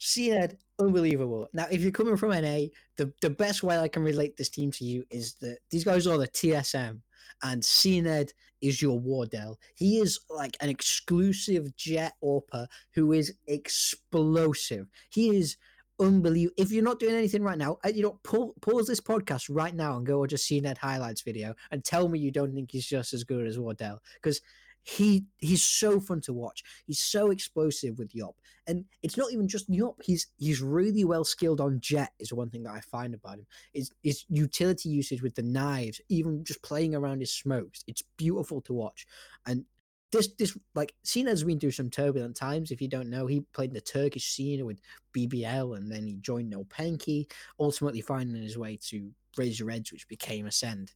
[0.00, 1.48] CNED, unbelievable.
[1.52, 4.70] Now, if you're coming from NA, the, the best way I can relate this team
[4.72, 7.00] to you is that these guys are the TSM,
[7.42, 9.58] and CNED is your Wardell.
[9.74, 14.88] He is like an exclusive Jet Orper who is explosive.
[15.10, 15.56] He is
[16.00, 16.54] unbelievable.
[16.56, 19.74] If you're not doing anything right now, uh, you know, pause, pause this podcast right
[19.74, 22.86] now and go watch a CNED highlights video and tell me you don't think he's
[22.86, 24.40] just as good as Wardell because
[24.88, 26.62] he he's so fun to watch.
[26.86, 28.36] He's so explosive with Yop,
[28.68, 30.00] and it's not even just Yop.
[30.00, 32.12] He's he's really well skilled on Jet.
[32.20, 33.46] Is one thing that I find about him.
[33.74, 37.82] Is his utility usage with the knives, even just playing around his smokes.
[37.88, 39.08] It's beautiful to watch,
[39.44, 39.64] and
[40.12, 42.70] this this like Cena's been through some turbulent times.
[42.70, 44.80] If you don't know, he played the Turkish scene with
[45.16, 47.26] BBL, and then he joined No Penky,
[47.58, 50.92] ultimately finding his way to Raise Your Edge, which became Ascend.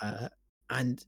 [0.00, 0.30] Uh,
[0.70, 1.04] and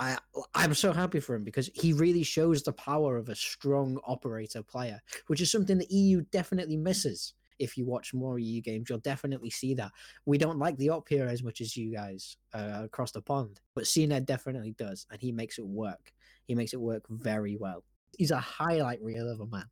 [0.00, 0.16] I
[0.54, 4.62] I'm so happy for him because he really shows the power of a strong operator
[4.62, 7.34] player, which is something the EU definitely misses.
[7.58, 9.90] If you watch more EU games, you'll definitely see that.
[10.26, 13.60] We don't like the op here as much as you guys uh, across the pond,
[13.74, 16.12] but CNED definitely does, and he makes it work.
[16.46, 17.82] He makes it work very well.
[18.16, 19.66] He's a highlight reel of a man.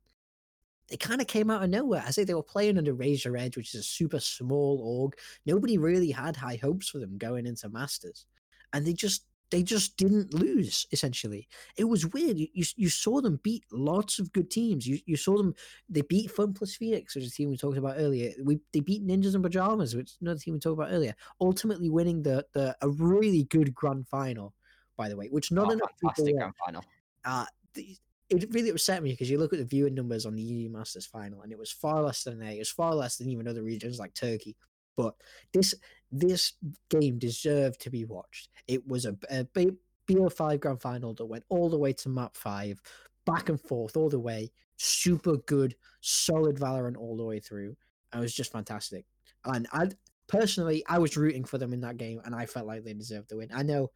[0.89, 2.03] They kind of came out of nowhere.
[2.05, 5.17] I say they were playing under Raise Your Edge, which is a super small org.
[5.45, 8.25] Nobody really had high hopes for them going into Masters,
[8.73, 13.21] and they just they just didn't lose essentially it was weird you, you, you saw
[13.21, 15.53] them beat lots of good teams you, you saw them
[15.89, 18.79] they beat fun plus phoenix which is a team we talked about earlier we they
[18.79, 22.45] beat ninjas and pajamas which is another team we talked about earlier ultimately winning the
[22.53, 24.53] the a really good grand final
[24.97, 26.83] by the way which not Oh, enough people fantastic grand final.
[27.25, 27.97] uh, the,
[28.29, 31.05] it really upset me because you look at the viewing numbers on the EU Masters
[31.05, 32.55] final, and it was far less than A.
[32.55, 34.57] It was far less than even other regions like Turkey.
[34.97, 35.15] But
[35.53, 35.75] this
[36.11, 36.53] this
[36.89, 38.49] game deserved to be watched.
[38.67, 39.71] It was a, a B-
[40.05, 42.81] BO5 grand final that went all the way to map five,
[43.25, 44.51] back and forth all the way.
[44.77, 47.75] Super good, solid Valorant all the way through.
[48.11, 49.05] And it was just fantastic.
[49.45, 49.89] And I
[50.27, 53.29] personally, I was rooting for them in that game, and I felt like they deserved
[53.29, 53.49] the win.
[53.53, 53.89] I know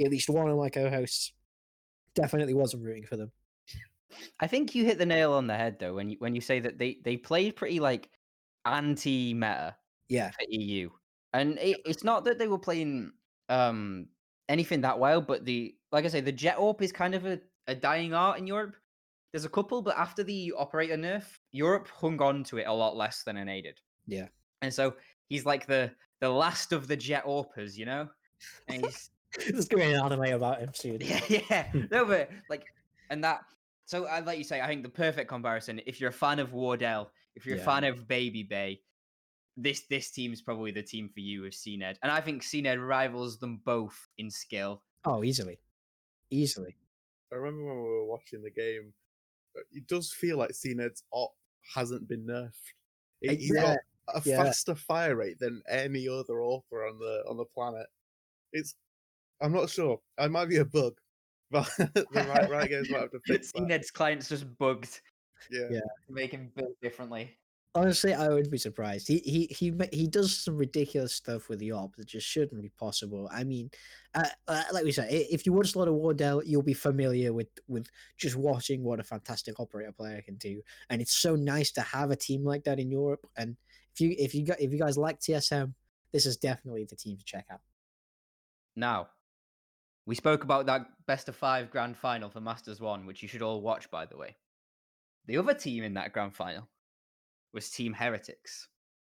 [0.00, 1.32] at least one of my co-hosts
[2.14, 3.32] definitely wasn't rooting for them.
[4.40, 6.60] I think you hit the nail on the head though when you when you say
[6.60, 8.10] that they they played pretty like
[8.64, 9.76] anti meta
[10.08, 10.90] Yeah, for EU,
[11.40, 13.12] and it, it's not that they were playing
[13.48, 14.08] um
[14.48, 17.40] anything that well, but the like I say, the Jet Orp is kind of a,
[17.66, 18.76] a dying art in Europe.
[19.32, 22.96] There's a couple, but after the operator nerf, Europe hung on to it a lot
[22.96, 23.78] less than an aided.
[24.06, 24.28] Yeah.
[24.62, 24.94] and so
[25.28, 28.08] he's like the the last of the Jet Orpers, you know.
[28.68, 29.10] And he's
[29.50, 30.98] there's going an anime about him soon.
[31.00, 31.20] yeah,
[31.50, 31.66] yeah.
[31.90, 32.64] No, but like,
[33.10, 33.40] and that.
[33.88, 35.80] So, I like you say, I think the perfect comparison.
[35.86, 37.62] If you're a fan of Wardell, if you're Yeah.
[37.62, 38.80] a fan of Baby Bay,
[39.56, 42.86] this this team is probably the team for you with CNED, and I think CNED
[42.86, 44.82] rivals them both in skill.
[45.04, 45.58] Oh, easily,
[46.30, 46.76] easily.
[47.32, 48.92] I remember when we were watching the game,
[49.56, 51.32] uh, it does feel like CNED's op
[51.74, 52.52] hasn't been nerfed.
[53.20, 53.78] He- He's yeah, got
[54.14, 54.42] a yeah.
[54.44, 57.86] faster fire rate than any other author on the on the planet.
[58.52, 58.74] It's
[59.40, 60.00] I'm not sure.
[60.18, 60.94] I might be a bug,
[61.50, 63.62] but the right, Riot Games might have to fix that.
[63.62, 65.00] CNED's clients just bugged,
[65.50, 65.66] Yeah.
[65.70, 65.80] Yeah.
[66.08, 67.36] make him build differently.
[67.74, 69.06] Honestly, I wouldn't be surprised.
[69.06, 72.70] He he he he does some ridiculous stuff with the op that just shouldn't be
[72.70, 73.28] possible.
[73.30, 73.70] I mean,
[74.14, 77.34] uh, uh, like we said, if you watch a lot of Wardell, you'll be familiar
[77.34, 81.70] with with just watching what a fantastic operator player can do, and it's so nice
[81.72, 83.26] to have a team like that in Europe.
[83.36, 83.58] And
[83.92, 85.74] if you if you got if you guys like TSM,
[86.12, 87.60] this is definitely the team to check out.
[88.74, 89.08] Now,
[90.06, 93.42] we spoke about that best of five grand final for Masters One, which you should
[93.42, 94.36] all watch, by the way.
[95.26, 96.68] The other team in that grand final
[97.52, 98.68] was Team Heretics.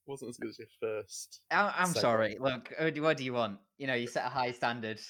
[0.06, 1.40] Wasn't as good as your first.
[1.50, 2.00] I- I'm Segue.
[2.00, 2.36] sorry.
[2.40, 3.58] Look, what do you want?
[3.76, 5.00] You know, you set a high standard.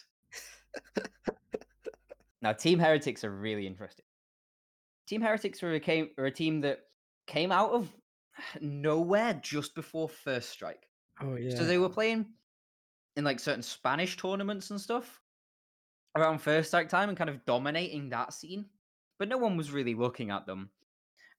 [2.42, 4.04] now, Team Heretics are really interesting.
[5.06, 6.80] Team Heretics were a, came, are a team that
[7.26, 7.88] came out of
[8.60, 10.86] nowhere just before First Strike.
[11.20, 11.54] Oh yeah.
[11.56, 12.26] So they were playing
[13.16, 15.20] in like certain Spanish tournaments and stuff
[16.16, 18.66] around First Strike time and kind of dominating that scene,
[19.18, 20.70] but no one was really looking at them.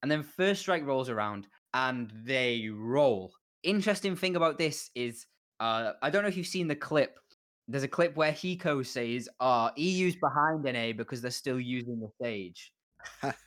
[0.01, 3.31] And then First Strike rolls around and they roll.
[3.63, 5.25] Interesting thing about this is
[5.59, 7.19] uh, I don't know if you've seen the clip.
[7.67, 12.09] There's a clip where Hiko says, "Ah, EU's behind NA because they're still using the
[12.21, 12.73] stage."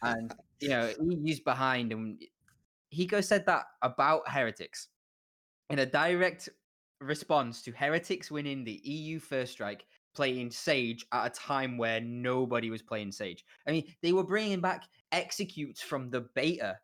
[0.02, 2.22] and you know EU's behind, and
[2.94, 4.88] Hiko said that about Heretics
[5.70, 6.48] in a direct
[7.00, 12.70] response to Heretics winning the EU First Strike, playing Sage at a time where nobody
[12.70, 13.44] was playing Sage.
[13.66, 16.76] I mean, they were bringing back executes from the beta,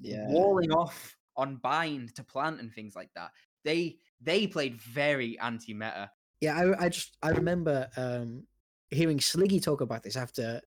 [0.00, 0.26] yeah.
[0.28, 3.30] walling off on bind to plant and things like that.
[3.64, 6.10] They they played very anti-meta.
[6.40, 8.44] Yeah, I, I just I remember um,
[8.90, 10.60] hearing Sliggy talk about this after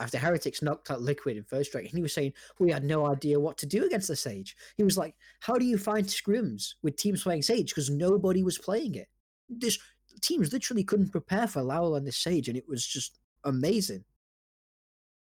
[0.00, 3.06] after Heretics knocked out Liquid in first strike, and he was saying we had no
[3.06, 4.56] idea what to do against the Sage.
[4.76, 8.58] He was like, "How do you find scrims with teams playing Sage because nobody was
[8.58, 9.08] playing it?
[9.48, 9.78] This
[10.20, 14.04] teams literally couldn't prepare for Lowell and the Sage, and it was just amazing."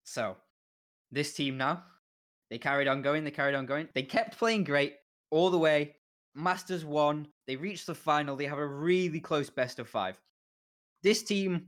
[0.05, 0.37] So,
[1.11, 1.85] this team now,
[2.51, 3.89] they carried on going, they carried on going.
[3.95, 4.95] They kept playing great
[5.31, 5.97] all the way.
[6.35, 7.29] Masters won.
[7.47, 8.37] They reached the final.
[8.37, 10.19] They have a really close best of five.
[11.03, 11.67] This team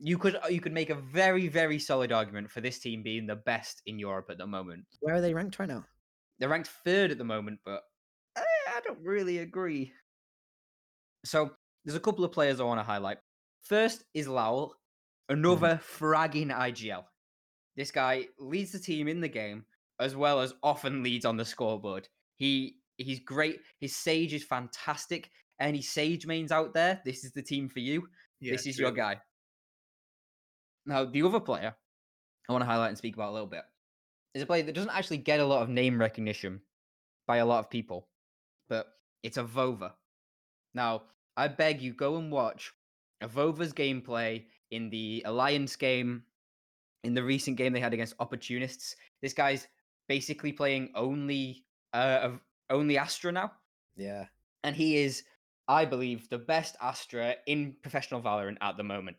[0.00, 3.36] you could you could make a very very solid argument for this team being the
[3.36, 4.84] best in Europe at the moment.
[5.00, 5.84] Where are they ranked right now?
[6.38, 7.82] They're ranked third at the moment, but
[8.36, 9.92] I, I don't really agree.
[11.24, 11.52] So
[11.84, 13.18] there's a couple of players I want to highlight.
[13.62, 14.74] First is Lowell,
[15.28, 16.04] another hmm.
[16.04, 17.04] fragging IGL.
[17.76, 19.64] This guy leads the team in the game
[20.00, 22.08] as well as often leads on the scoreboard.
[22.36, 23.60] He he's great.
[23.80, 25.30] His Sage is fantastic.
[25.60, 28.08] Any Sage mains out there, this is the team for you.
[28.40, 29.20] Yeah, this is your guy.
[30.84, 31.74] Now, the other player
[32.48, 33.62] I want to highlight and speak about a little bit
[34.34, 36.60] is a player that doesn't actually get a lot of name recognition
[37.26, 38.08] by a lot of people,
[38.68, 38.88] but
[39.22, 39.92] it's Avova.
[40.74, 41.02] Now,
[41.36, 42.72] I beg you, go and watch
[43.22, 46.24] Avova's gameplay in the Alliance game,
[47.04, 48.96] in the recent game they had against Opportunists.
[49.20, 49.68] This guy's
[50.16, 53.48] basically playing only uh of- only Astra now
[53.96, 54.24] Yeah.
[54.64, 55.24] and he is,
[55.68, 59.16] I believe, the best Astra in professional Valorant at the moment.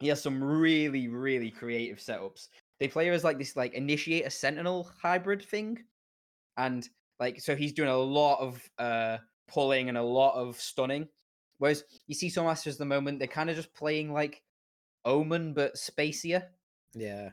[0.00, 2.48] He has some really, really creative setups.
[2.80, 5.78] They play as like this, like initiate a Sentinel hybrid thing,
[6.56, 6.88] and
[7.20, 11.06] like so he's doing a lot of uh pulling and a lot of stunning.
[11.58, 14.42] Whereas you see some Astras at the moment, they're kind of just playing like
[15.04, 16.42] Omen but spacier.
[16.94, 17.30] Yeah.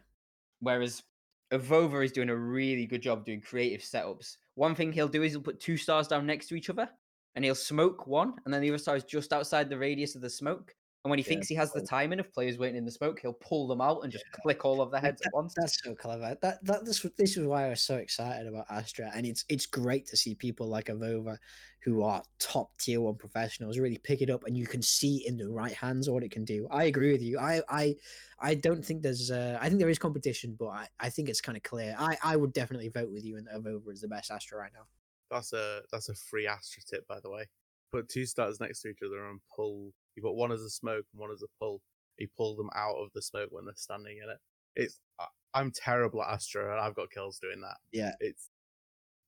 [0.60, 1.04] Whereas
[1.52, 4.38] Avova is doing a really good job doing creative setups.
[4.56, 6.90] One thing he'll do is he'll put two stars down next to each other
[7.36, 10.22] and he'll smoke one, and then the other star is just outside the radius of
[10.22, 10.76] the smoke.
[11.04, 11.88] And when he Yeah, thinks he has the cool.
[11.88, 14.82] timing of players waiting in the smoke, he'll pull them out and just click all
[14.82, 15.54] of their heads at once.
[15.56, 16.38] That's so clever.
[16.42, 19.44] That that this was- this is why I was so excited about Astra, and it's
[19.50, 21.38] it's great to see people like Avova,
[21.82, 25.36] who are top tier one professionals, really pick it up, and you can see in
[25.36, 26.68] the right hands what it can do.
[26.72, 27.38] I agree with you.
[27.38, 27.98] I I
[28.40, 31.42] I don't think there's uh, I think there is competition, but I, I think it's
[31.42, 31.96] kind of clear.
[32.00, 34.88] I I would definitely vote with you, and Avova is the best Astra right now.
[35.30, 37.46] That's a that's a free Astra tip, by the way.
[37.92, 39.94] Put two stars next to each other and pull.
[40.16, 41.82] You put one as a smoke and one as a pull.
[42.18, 44.38] You pull them out of the smoke when they're standing in it.
[44.76, 47.78] It's I, I'm terrible at Astra, and I've got kills doing that.
[47.92, 48.14] Yeah.
[48.20, 48.50] It's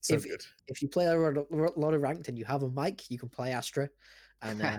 [0.02, 0.42] so If- good.
[0.68, 3.10] If you play a lot of, a lot of ranked and you have a mic,
[3.10, 3.90] you can play Astra,
[4.42, 4.78] and uh,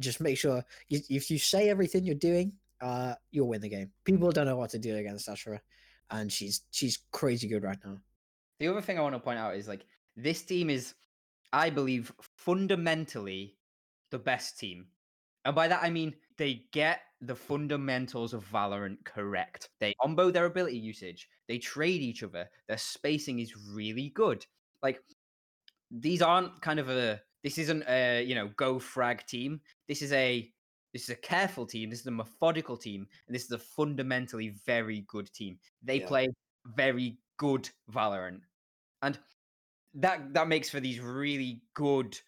[0.00, 3.90] just make sure you, if you say everything you're doing, uh, you'll win the game.
[4.04, 5.60] People don't know what to do against Astra,
[6.10, 7.98] and she's she's crazy good right now.
[8.60, 9.84] The other thing I want to point out is like
[10.16, 10.94] this team is,
[11.52, 13.56] I believe, fundamentally
[14.10, 14.86] the best team.
[15.48, 19.70] And by that I mean they get the fundamentals of Valorant correct.
[19.80, 24.44] They combo their ability usage, they trade each other, their spacing is really good.
[24.82, 25.00] Like
[25.90, 29.62] these aren't kind of a this isn't a you know go frag team.
[29.88, 30.52] This is a
[30.92, 34.50] this is a careful team, this is a methodical team, and this is a fundamentally
[34.66, 35.58] very good team.
[35.82, 36.08] They Yeah.
[36.08, 36.28] play
[36.66, 38.42] very good Valorant.
[39.00, 39.18] And
[39.94, 42.20] that that makes for these really good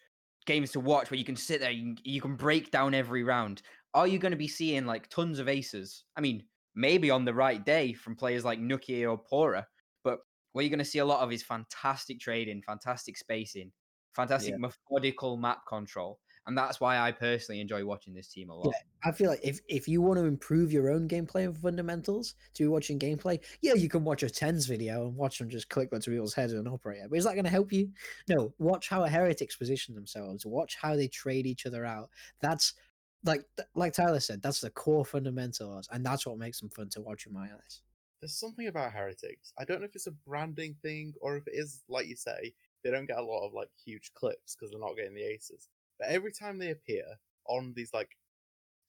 [0.50, 3.22] games to watch where you can sit there, you can, you can break down every
[3.22, 3.62] round.
[3.94, 6.04] Are you going to be seeing like tons of aces?
[6.16, 6.42] I mean,
[6.74, 9.64] maybe on the right day from players like Nukkye or pAura,
[10.02, 10.18] but
[10.52, 13.70] what you're going to see a lot of is fantastic trading, fantastic spacing,
[14.16, 16.18] fantastic methodical map control.
[16.50, 18.74] And that's why I personally enjoy watching this team a lot.
[19.04, 22.64] I feel like if, if you want to improve your own gameplay and fundamentals to
[22.64, 25.92] be watching gameplay, yeah, you can watch a TenZ video and watch them just click
[25.92, 27.08] onto people's heads and operate it.
[27.08, 27.90] But is that going to help you?
[28.28, 28.52] No.
[28.58, 30.44] Watch how heretics position themselves.
[30.44, 32.10] Watch how they trade each other out.
[32.40, 32.74] That's
[33.22, 33.44] like
[33.76, 34.42] like Tyler said.
[34.42, 37.82] That's the core fundamentals, and that's what makes them fun to watch in my eyes.
[38.20, 39.52] There's something about heretics.
[39.56, 42.52] I don't know if it's a branding thing or if it is like you say,
[42.82, 45.68] they don't get a lot of like huge clips because they're not getting the aces.
[46.00, 47.04] But every time they appear
[47.46, 48.08] on these like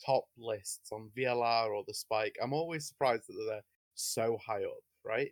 [0.03, 3.61] top lists on VLR or the Spike, I'm always surprised that they're
[3.95, 5.31] so high up, right?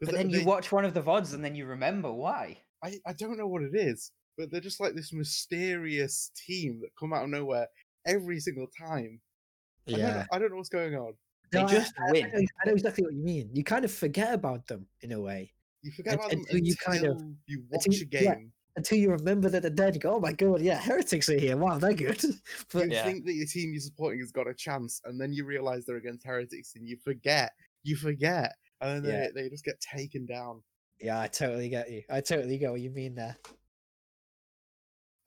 [0.00, 2.58] But they- then you they- watch one of the VODs and then you remember why.
[2.84, 6.90] I, I don't know what it is, but they're just like this mysterious team that
[6.98, 7.68] come out of nowhere
[8.06, 9.20] every single time.
[9.86, 11.14] I don't know, I don't know what's going on.
[11.52, 12.30] They No, just I, I win.
[12.32, 13.50] know, I know exactly what you mean.
[13.52, 16.58] You kind of forget about them in a way You forget Unt- about them until
[16.60, 18.34] you kind of- you watch until a you- yeah.
[18.80, 18.96] Game.
[18.96, 20.00] until you remember that they're dead.
[20.00, 21.56] Go, oh my god, yeah, heretics are here.
[21.56, 22.20] Wow, they're good.
[22.72, 23.04] but you Yeah.
[23.04, 25.96] think that your team you're supporting has got a chance, and then you realize they're
[25.96, 29.26] against heretics, and you forget, you forget, and then Yeah.
[29.34, 30.62] they, they just get taken down.
[31.00, 32.02] yeah, I totally get you.
[32.10, 33.36] I totally get what you mean there.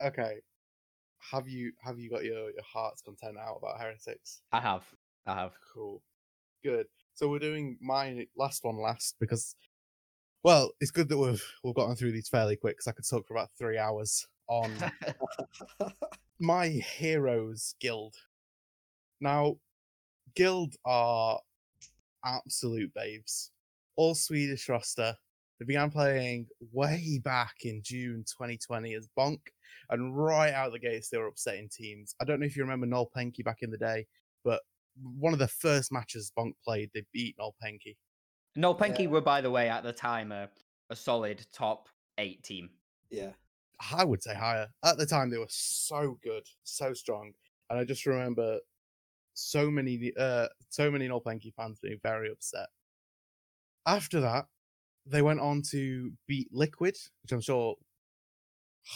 [0.04, 0.39] Okay,
[1.32, 4.41] have you have you got your your heart's content out about heretics?
[4.51, 4.84] I have.
[5.26, 5.54] I have.
[5.74, 6.01] Cool,
[6.64, 6.88] good.
[7.14, 9.56] So we're doing my last one last because,
[10.44, 13.28] well, it's good that we've we've gotten through these fairly quick because I could talk
[13.28, 14.72] for about three hours on
[16.39, 18.16] my heroes guild.
[19.22, 19.56] Now,
[20.36, 21.39] guild are
[22.26, 23.52] absolute babes.
[23.96, 25.16] All Swedish roster.
[25.60, 29.39] They began playing way back in June 2020 as Bonk,
[29.91, 32.16] and right out of the gates they were upsetting teams.
[32.20, 34.08] I don't know if you remember Noel Penke back in the day,
[34.44, 34.62] but
[35.02, 37.96] one of the first matches Bonk played, they beat Nolpenki.
[37.96, 37.96] No,
[38.56, 39.08] Penke Yeah.
[39.08, 40.49] were, by the way, at the time a,
[40.89, 42.70] a solid top eight team.
[43.10, 43.32] Yeah.
[43.91, 44.68] I would say higher.
[44.84, 47.34] At the time, they were so good, so strong,
[47.70, 48.60] and I just remember
[49.34, 52.68] so many, uh, so many No Nolpenki fans being very upset.
[53.86, 54.45] After that,
[55.06, 57.76] they went on to beat Liquid, which I'm sure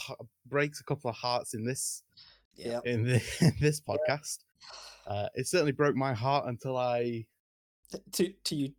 [0.10, 2.04] h- breaks a couple of hearts in this
[2.56, 2.80] Yeah.
[2.86, 4.40] in, the, in this podcast.
[5.06, 7.26] Uh, it certainly broke my heart until I
[8.14, 8.74] To to you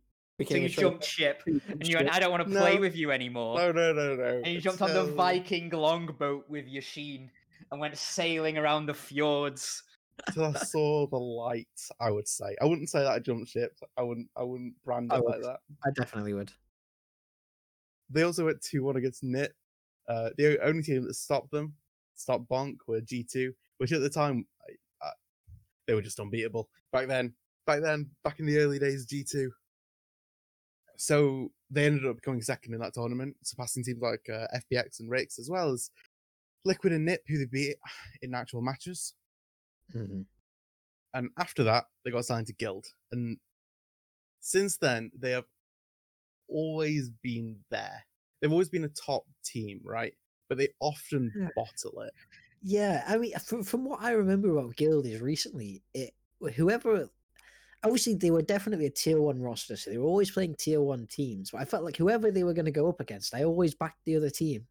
[0.47, 2.81] So you jumped ship and you went, I don't want to play No.
[2.81, 3.57] with you anymore.
[3.57, 7.29] no no no no And you jumped on the Viking longboat with Yacine
[7.71, 9.83] and went sailing around the fjords.
[10.33, 11.67] till I saw the light.
[11.99, 13.77] I would say I wouldn't say that I jumped ship.
[13.97, 14.29] I wouldn't.
[14.35, 15.45] I wouldn't brand I it like would.
[15.45, 15.59] that.
[15.85, 16.51] I definitely would.
[18.09, 19.53] They also went two one against Nit.
[20.07, 21.75] Uh, the only team that stopped them,
[22.15, 25.11] stopped Bonk, were G two, which at the time I, I,
[25.87, 26.67] they were just unbeatable.
[26.91, 27.33] Back then,
[27.67, 29.51] back then, back in the early days, G two.
[31.01, 35.09] So they ended up going second in that tournament, surpassing teams like uh, FPX and
[35.09, 35.91] Rix, as well as
[36.65, 37.77] Liquid and Nip, who they beat
[38.21, 39.15] in actual matches.
[39.95, 40.25] Mhm.
[41.13, 43.39] and after that they got signed to guild and
[44.39, 45.45] since then they have
[46.47, 48.03] always been there
[48.41, 50.13] they've always been a top team right
[50.47, 51.49] but they often Yeah.
[51.55, 52.13] bottle it
[52.61, 56.13] Yeah, I mean, from, from what I remember about Guild is recently, it
[56.55, 57.09] whoever,
[57.83, 61.07] obviously they were definitely a tier one roster, so they were always playing tier one
[61.07, 61.51] teams.
[61.51, 64.03] But I felt like whoever they were going to go up against, I always backed
[64.05, 64.65] the other team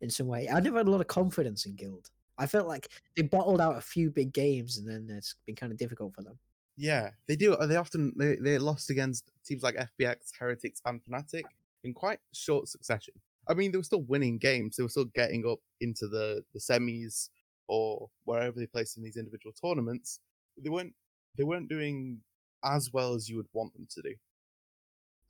[0.00, 0.48] in some way.
[0.48, 2.10] I never had a lot of confidence in Guild.
[2.36, 5.72] I felt like they bottled out a few big games, and then it's been kind
[5.72, 6.38] of difficult for them.
[6.76, 11.00] yeah they do uh, they often they, they lost against teams like FPX heretics and
[11.04, 11.44] fnatic
[11.84, 13.14] in quite short succession
[13.48, 16.58] i mean they were still winning games they were still getting up into the the
[16.58, 17.28] semis
[17.68, 20.18] or wherever they placed in these individual tournaments
[20.58, 20.92] they weren't
[21.38, 22.18] they weren't doing
[22.64, 24.14] as well as you would want them to do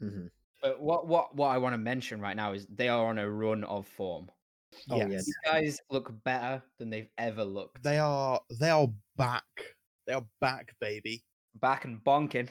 [0.01, 0.27] hmm
[0.63, 3.31] But what what what I want to mention right now is they are on a
[3.31, 4.31] run of form.
[4.91, 5.27] Oh yeah, Yes.
[5.27, 7.83] These guys look better than they've ever looked.
[7.83, 9.45] They are they are back.
[10.07, 11.23] They are back, baby.
[11.61, 12.49] Back and bonking.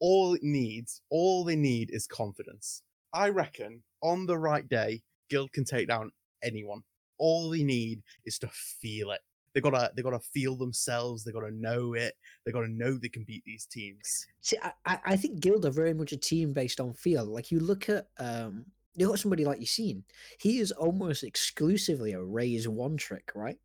[0.00, 2.82] All it needs, all they need is confidence.
[3.14, 6.12] I reckon on the right day, Guild can take down
[6.42, 6.82] anyone.
[7.18, 9.20] All they need is to feel it.
[9.56, 12.12] They gotta they gotta feel themselves, they gotta know it,
[12.44, 14.26] they gotta know they can beat these teams.
[14.42, 17.24] See, I, I I think Guild are very much a team based on feel.
[17.24, 20.02] Like you look at um you got somebody like Yacine,
[20.38, 23.56] he is almost exclusively a Raze one trick, right?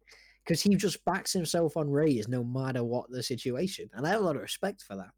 [0.45, 3.89] Because he just backs himself on Raze no matter what the situation.
[3.93, 5.11] And I have a lot of respect for that.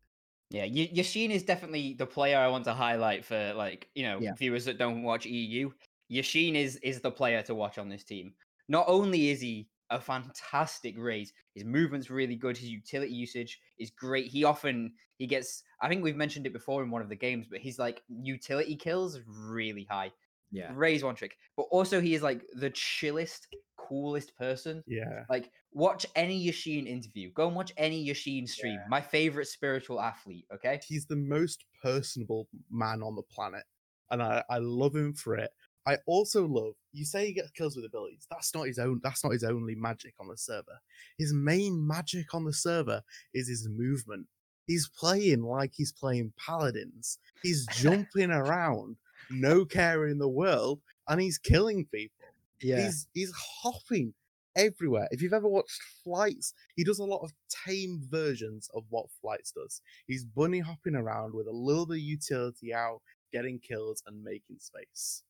[0.50, 4.20] Yeah, Y- Yacine is definitely the player I want to highlight for like you know
[4.20, 4.34] Yeah.
[4.34, 5.72] viewers that don't watch EU.
[6.12, 8.34] Yacine is is the player to watch on this team.
[8.68, 12.58] Not only is he a fantastic Raze, his movement's really good.
[12.58, 14.28] His utility usage is great.
[14.28, 15.64] He often he gets.
[15.82, 18.76] I think we've mentioned it before in one of the games, but his like utility
[18.76, 20.12] kills really high.
[20.52, 20.72] Yeah.
[20.76, 24.84] Raze one trick, but also he is like the chillest, coolest person.
[24.86, 25.24] Yeah.
[25.28, 27.32] Like, watch any Yacine interview.
[27.34, 28.76] Go and watch any Yacine stream.
[28.76, 28.86] Yeah.
[28.88, 30.46] My favorite spiritual athlete.
[30.54, 30.80] Okay.
[30.88, 33.64] He's the most personable man on the planet.
[34.12, 35.50] And I, I love him for it.
[35.86, 38.28] I also love you say he gets kills with abilities.
[38.30, 40.80] That's not his own that's not his only magic on the server.
[41.18, 43.02] His main magic on the server
[43.34, 44.28] is his movement.
[44.68, 47.18] He's playing like he's playing paladins.
[47.42, 48.96] He's jumping around,
[49.30, 50.80] no care in the world,
[51.10, 52.28] and he's killing people.
[52.62, 52.86] Yeah.
[52.86, 54.14] He's he's hopping
[54.56, 55.08] everywhere.
[55.12, 57.32] If you've ever watched Flights, he does a lot of
[57.66, 59.82] tame versions of what Flights does.
[60.08, 64.60] He's bunny hopping around with a little bit of utility out, getting kills and making
[64.60, 65.24] space.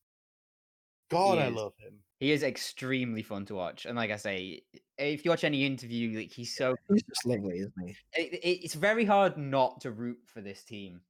[1.14, 1.94] God, I love him.
[2.20, 4.62] He is extremely fun to watch, and like I say,
[4.98, 6.74] if you watch any interview, like he's so.
[6.88, 7.96] He's just lovely, isn't he?
[8.14, 11.00] It, it- it's very hard not to root for this team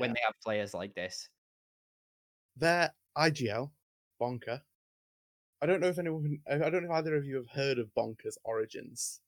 [0.00, 1.28] when they have players like this.
[2.56, 3.70] Their IGL,
[4.20, 4.60] Bonkar.
[5.60, 7.78] I don't know if anyone, I I don't know if either of you have heard
[7.78, 9.20] of Bonkar's origins.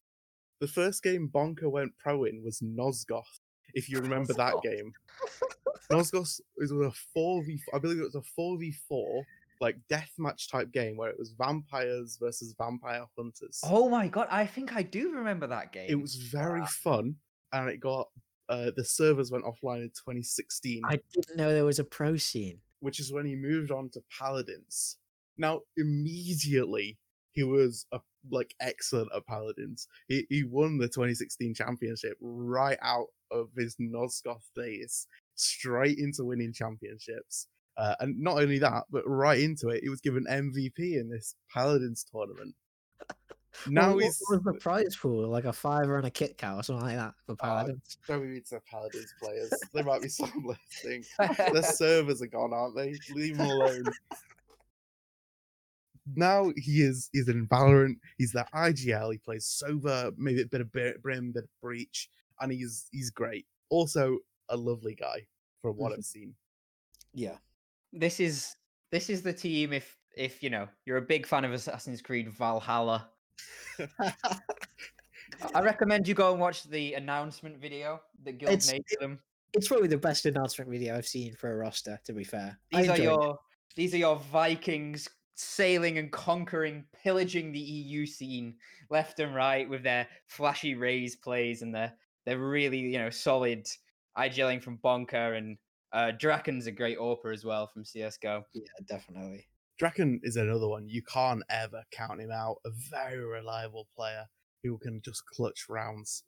[0.61, 3.41] The first game Bonkar went pro in was Nosgoth,
[3.75, 4.93] if you remember that game.
[5.91, 9.23] Nosgoth was a 4v, I believe it was a 4v4,
[9.61, 13.61] like deathmatch type game where it was vampires versus vampire hunters.
[13.65, 15.87] Oh my god, I think I do remember that game.
[15.89, 17.17] It was very fun,
[17.53, 18.09] and it got,
[18.49, 20.83] uh, the servers went offline in 2016.
[20.85, 22.59] I didn't know there was a pro scene.
[22.81, 24.97] which is when he moved on to paladins.
[25.37, 26.99] Now, immediately
[27.33, 28.01] he was a,
[28.31, 29.87] like excellent at paladins.
[30.09, 36.53] He he won the 2016 championship right out of his Nosgoth days, straight into winning
[36.53, 37.47] championships.
[37.81, 41.35] Uh, and not only that, but right into it, he was given MVP in this
[41.51, 42.55] paladins tournament.
[43.67, 45.27] now What- what he's was the prize pool?
[45.29, 47.97] Like a fiver and a Kit Kat or something like that for Paladins.
[48.07, 49.51] Don't read to Paladins players.
[49.73, 51.05] There might be some listening.
[51.55, 52.95] Their servers are gone, aren't they?
[53.15, 53.85] Leave them alone.
[56.17, 57.97] Now he is he's in Valorant.
[58.19, 59.13] He's the IGL.
[59.13, 62.09] He plays Sova, maybe a bit of Bri- Brim, bit of Breach,
[62.41, 63.47] and he's he's great.
[63.69, 64.19] Also
[64.49, 65.27] a lovely guy
[65.63, 66.35] from what I've seen.
[67.15, 67.37] yeah.
[67.93, 68.55] This is
[68.91, 72.29] this is the team if if you know you're a big fan of Assassin's Creed
[72.31, 73.11] Valhalla.
[75.55, 79.21] I recommend you go and watch the announcement video that Guild It's- made for them.
[79.53, 82.57] It's probably the best announcement video I've seen for a roster, to be fair.
[82.71, 83.03] These are enjoyed it.
[83.03, 83.39] your
[83.75, 88.57] these are your Vikings sailing and conquering, pillaging the EU scene
[88.91, 91.93] left and right with their flashy Raze plays and their
[92.27, 93.67] they're really you know solid
[94.17, 95.57] IGLing from Bonkar and
[95.93, 98.45] uh, Draken's a great AWPer as well from CS:GO.
[98.55, 99.47] Yeah, definitely.
[99.79, 100.89] Draken is another one.
[100.89, 102.57] You can't ever count him out.
[102.67, 104.27] A very reliable player
[104.63, 106.25] who can just clutch rounds.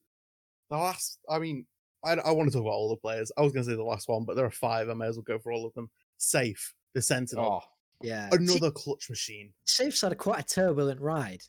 [0.71, 1.67] The last, I mean,
[2.05, 3.31] I, I want to talk about all the players.
[3.37, 4.89] I was going to say the last one, but there are five.
[4.89, 5.91] I may as well go for all of them.
[6.19, 6.59] Sayf,
[6.95, 7.69] the Sentinel, Oh,
[8.01, 8.31] Yeah.
[8.33, 9.53] another clutch machine.
[9.67, 11.43] Sayf's had a quite a turbulent ride.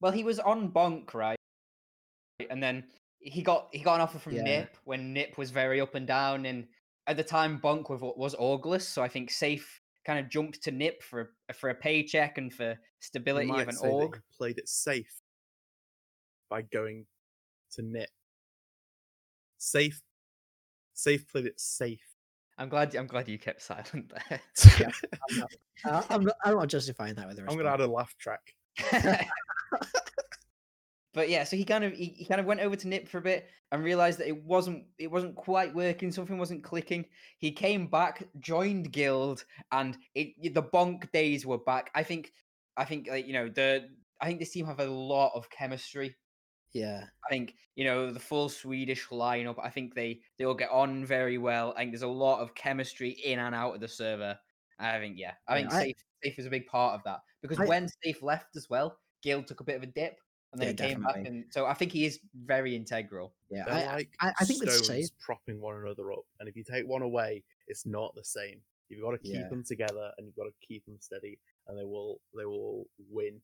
[0.00, 1.36] well, he was on Bonk right,
[2.48, 2.84] and then
[3.18, 4.42] he got he got an offer from Yeah.
[4.44, 6.66] Nip when Nip was very up and down, and
[7.06, 9.62] at the time Bonk was was Orgless, so I think Sayf
[10.06, 13.62] kind of jumped to Nip for a- for a paycheck and for You stability might
[13.62, 14.20] of an say that org.
[14.36, 15.12] played it safe
[16.48, 17.06] by going
[17.72, 18.08] to Nip.
[19.60, 20.00] Sayf,
[20.94, 22.02] safe played it safe.
[22.58, 24.40] I'm glad I'm glad you kept silent there.
[25.30, 25.52] I'm not,
[25.84, 28.14] I- I'm not, I'm not justifying that with the I'm going to add a laugh
[28.18, 28.54] track.
[31.12, 33.18] but yeah, so he kind of he, he kind of went over to Nip for
[33.18, 36.12] a bit and realized that it wasn't it wasn't quite working.
[36.12, 37.06] Something wasn't clicking.
[37.38, 41.90] He came back, joined Guild, and it the bonk days were back.
[41.94, 42.32] I think
[42.76, 43.88] I think like you know the
[44.20, 46.16] I think this team have a lot of chemistry.
[46.72, 47.06] Yeah.
[47.26, 49.56] I think you know the full Swedish lineup.
[49.62, 51.72] I think they they all get on very well.
[51.76, 54.38] I think there's a lot of chemistry in and out of the server.
[54.78, 57.20] I think yeah, I Yeah, think I- safe safe is a big part of that
[57.42, 60.20] because I- when safe left as well, Guild took a bit of a dip
[60.52, 63.34] and then Yeah, he came back, and so I think he is very integral.
[63.50, 63.64] Yeah.
[63.66, 66.56] They're I, like I- I think with stones Safe- propping one another up, and if
[66.56, 68.60] you take one away, it's not the same.
[68.88, 69.48] You've got to keep Yeah.
[69.48, 71.38] them together, and you've got to keep them steady,
[71.68, 73.40] and they will they will win.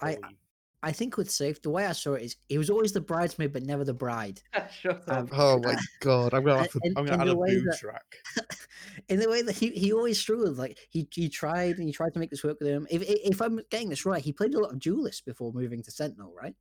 [0.00, 0.36] I I- believe.
[0.82, 3.52] I think with Sayf, the way I saw it is he was always the bridesmaid,
[3.52, 4.40] but never the bride.
[5.08, 6.32] Um, oh my god!
[6.34, 6.80] I'm gonna have to.
[6.84, 8.04] and- I'm gonna and add a way boo that- track.
[9.08, 10.56] in the way that he, he always struggled.
[10.56, 12.86] Like he he tried and he tried to make this work with him.
[12.90, 15.82] If if if I'm getting this right, he played a lot of duelist before moving
[15.82, 16.54] to Sentinel, right?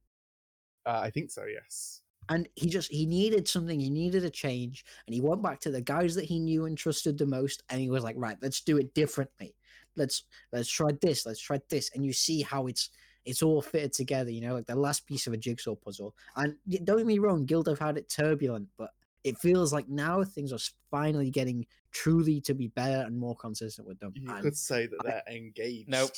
[0.85, 1.43] Uh, I think so.
[1.45, 2.01] Yes.
[2.29, 5.69] and he just he needed something he needed a change and he went back to
[5.71, 8.61] the guys that he knew and trusted the most and he was like right let's
[8.61, 9.53] do it differently
[9.95, 12.89] let's let's try this let's try this and you see how it's
[13.27, 16.55] it's all fitted together you know like the last piece of a jigsaw puzzle and
[16.83, 18.91] don't get me wrong guild have had it turbulent but
[19.23, 20.59] it feels like now things are
[20.89, 24.87] finally getting truly to be better and more consistent with them You and could say
[24.87, 25.89] that I- they're engaged.
[25.89, 26.11] Nope.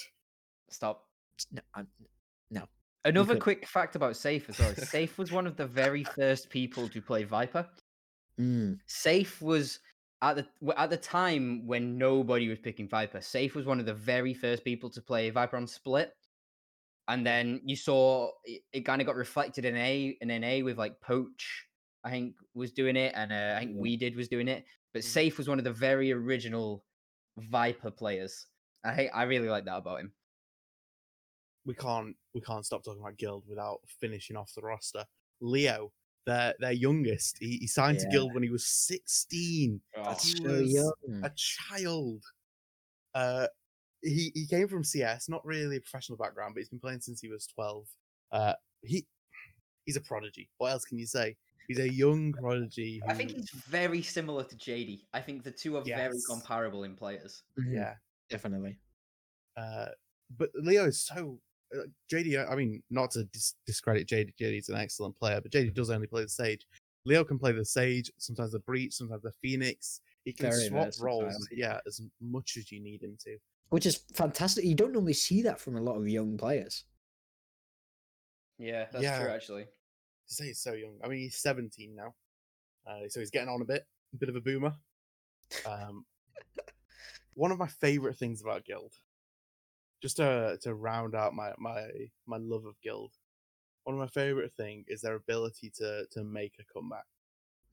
[0.69, 1.07] Stop.
[1.51, 1.87] no, I'm-
[3.05, 4.73] Another quick fact about Sayf as well.
[4.73, 7.65] Sayf was one of the very first people to play Viper.
[8.37, 9.79] mm, Sayf was
[10.21, 10.45] at the
[10.77, 13.19] at the time when nobody was picking Viper.
[13.19, 16.13] Sayf was one of the very first people to play Viper on Split,
[17.09, 20.77] and then you saw it, it kind of got reflected in A in NA with
[20.77, 21.65] like Poach.
[22.03, 23.81] I think was doing it, and uh, I think Yeah.
[23.81, 24.63] We did was doing it.
[24.93, 25.01] But.
[25.01, 26.85] Sayf was one of the very original
[27.37, 28.47] Viper players.
[28.85, 30.13] I hate, I really like that about him.
[31.65, 35.05] we can't we can't stop talking about Guild without finishing off the roster.
[35.41, 35.91] Leo,
[36.25, 39.81] their their youngest, he, he signed to Guild when he was 16.
[39.95, 40.93] that's he so young
[41.23, 42.23] a child.
[43.13, 43.47] Uh,
[44.01, 47.21] he he came from CS, not really a professional background, but he's been playing since
[47.21, 47.85] he was 12.
[48.31, 49.05] Uh, he
[49.85, 50.49] he's a prodigy.
[50.57, 51.35] What else can you say?
[51.67, 53.01] He's a young prodigy.
[53.07, 55.01] I think he's very similar to JD.
[55.13, 57.43] I think the two are very comparable in players.
[57.59, 57.93] Mhm, yeah.
[58.29, 58.77] definitely
[59.55, 59.87] Uh,
[60.37, 61.39] but Leo is so
[61.75, 62.49] uh, JD.
[62.49, 64.33] I mean, not to dis- discredit JD.
[64.39, 66.65] JD's an excellent player, but JD does only play the Sage.
[67.05, 70.01] Leo can play the Sage, sometimes the Breach, sometimes the Phoenix.
[70.25, 73.37] He can Very swap roles, yeah, as much as you need him to.
[73.69, 74.65] Which is fantastic.
[74.65, 76.85] You don't normally see that from a lot of young players.
[78.57, 79.19] Yeah, that's Yeah.
[79.23, 79.63] true actually.
[79.65, 80.99] To say he's so young.
[81.03, 82.15] I mean, he's 17 now,
[82.85, 84.75] uh, so he's getting on a bit, a bit of a boomer.
[85.65, 86.05] Um,
[87.35, 88.93] one of my favorite things about Guild,
[90.01, 91.89] just to to round out my my
[92.27, 93.13] my love of Guild,
[93.85, 97.07] one of my favorite thing is their ability to to make a comeback.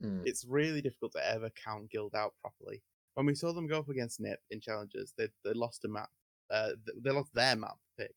[0.01, 0.25] Mm.
[0.25, 2.81] It's really difficult to ever count Guild out properly.
[3.17, 6.09] When we saw them go up against Nip in challenges, they they lost a map.
[6.51, 8.13] Uh, they lost their map pick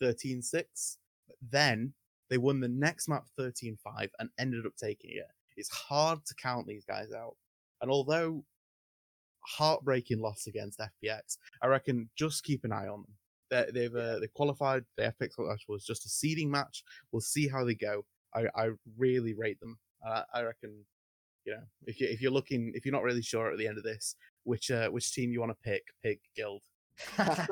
[0.00, 0.96] 13-6.
[1.26, 1.92] But then
[2.30, 5.26] they won the next map 13 5 and ended up taking it.
[5.56, 7.34] It's hard to count these guys out.
[7.82, 8.44] And although
[9.40, 13.16] heartbreaking loss against FPX, I reckon just keep an eye on them.
[13.50, 14.84] They, they've uh, they qualified.
[14.96, 16.84] The FPX match was just a seeding match.
[17.10, 18.04] We'll see how they go.
[18.36, 19.80] I, I really rate them.
[20.06, 20.84] Uh, I reckon,
[21.44, 23.78] you know, if you if you're looking, if you're not really sure at the end
[23.78, 24.14] of this
[24.44, 26.62] which uh, which team you want to pick, pick Guild.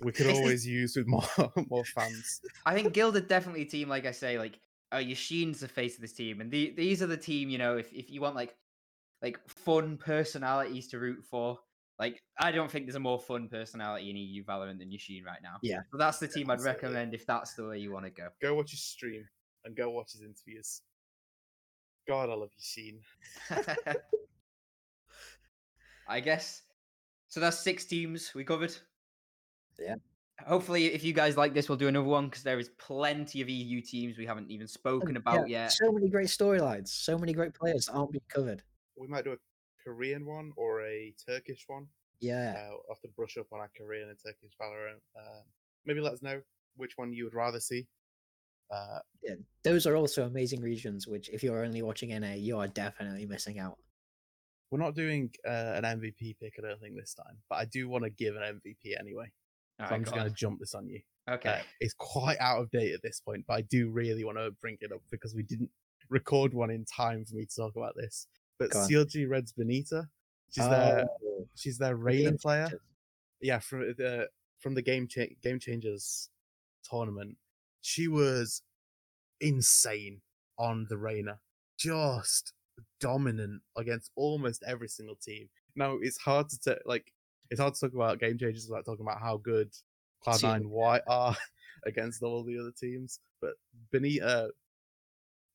[0.00, 1.24] We could always use with more
[1.70, 2.42] more fans.
[2.66, 4.60] I think Guild are definitely a team, like I say, like
[4.92, 7.48] uh, Yacine's the face of this team, and the, these are the team.
[7.48, 8.54] You know, if if you want like
[9.22, 11.58] like fun personalities to root for,
[11.98, 15.40] like I don't think there's a more fun personality in EU Valorant than Yacine right
[15.42, 15.56] now.
[15.62, 15.80] Yeah.
[15.90, 16.74] so that's the team I'd Absolutely.
[16.74, 18.28] recommend if that's the way you want to go.
[18.42, 19.26] Go watch his stream
[19.64, 20.82] and go watch his interviews.
[22.06, 23.00] God, I love you, Sheen.
[26.08, 26.62] I guess.
[27.28, 28.74] So that's six teams we covered.
[29.78, 29.96] Yeah.
[30.46, 33.48] Hopefully, if you guys like this, we'll do another one because there is plenty of
[33.48, 35.72] EU teams we haven't even spoken about yeah, yet.
[35.72, 38.62] So many great storylines, so many great players that aren't being covered.
[38.96, 39.36] We might do a
[39.84, 41.86] Korean one or a Turkish one.
[42.20, 42.54] Yeah.
[42.56, 45.00] Uh, we'll have to brush up on our Korean and Turkish Valorant.
[45.16, 45.42] Um,
[45.86, 46.40] maybe let us know
[46.76, 47.86] which one you would rather see.
[48.70, 49.34] Uh, yeah.
[49.62, 53.58] Those are also amazing regions, which if you're only watching NA, you are definitely missing
[53.58, 53.78] out.
[54.74, 57.88] We're not doing uh, an MVP pick, I don't think, this time, but I do
[57.88, 59.30] want to give an MVP anyway.
[59.78, 60.98] So Alright, I'm just going to jump this on you.
[61.30, 61.48] Okay.
[61.48, 64.50] Uh, it's quite out of date at this point, but I do really want to
[64.60, 65.70] bring it up because we didn't
[66.10, 68.26] record one in time for me to talk about this.
[68.58, 70.08] But CLG Reds Benita,
[70.50, 72.64] she's their Oh, she's their the Reyna player.
[72.64, 72.80] changers.
[73.40, 76.30] Yeah, from the from the game cha- game changers
[76.82, 77.36] tournament,
[77.80, 78.60] she was
[79.40, 80.20] insane
[80.58, 81.38] on the Reyna,
[81.78, 82.52] just
[83.00, 85.48] dominant against almost every single team.
[85.76, 87.12] Now it's hard to t- like
[87.50, 89.70] it's hard to talk about game changers without talking about how good
[90.22, 90.50] Cloud Team.
[90.50, 91.36] Nine White are
[91.86, 93.20] against all the other teams.
[93.40, 93.52] But
[93.92, 94.50] Benita,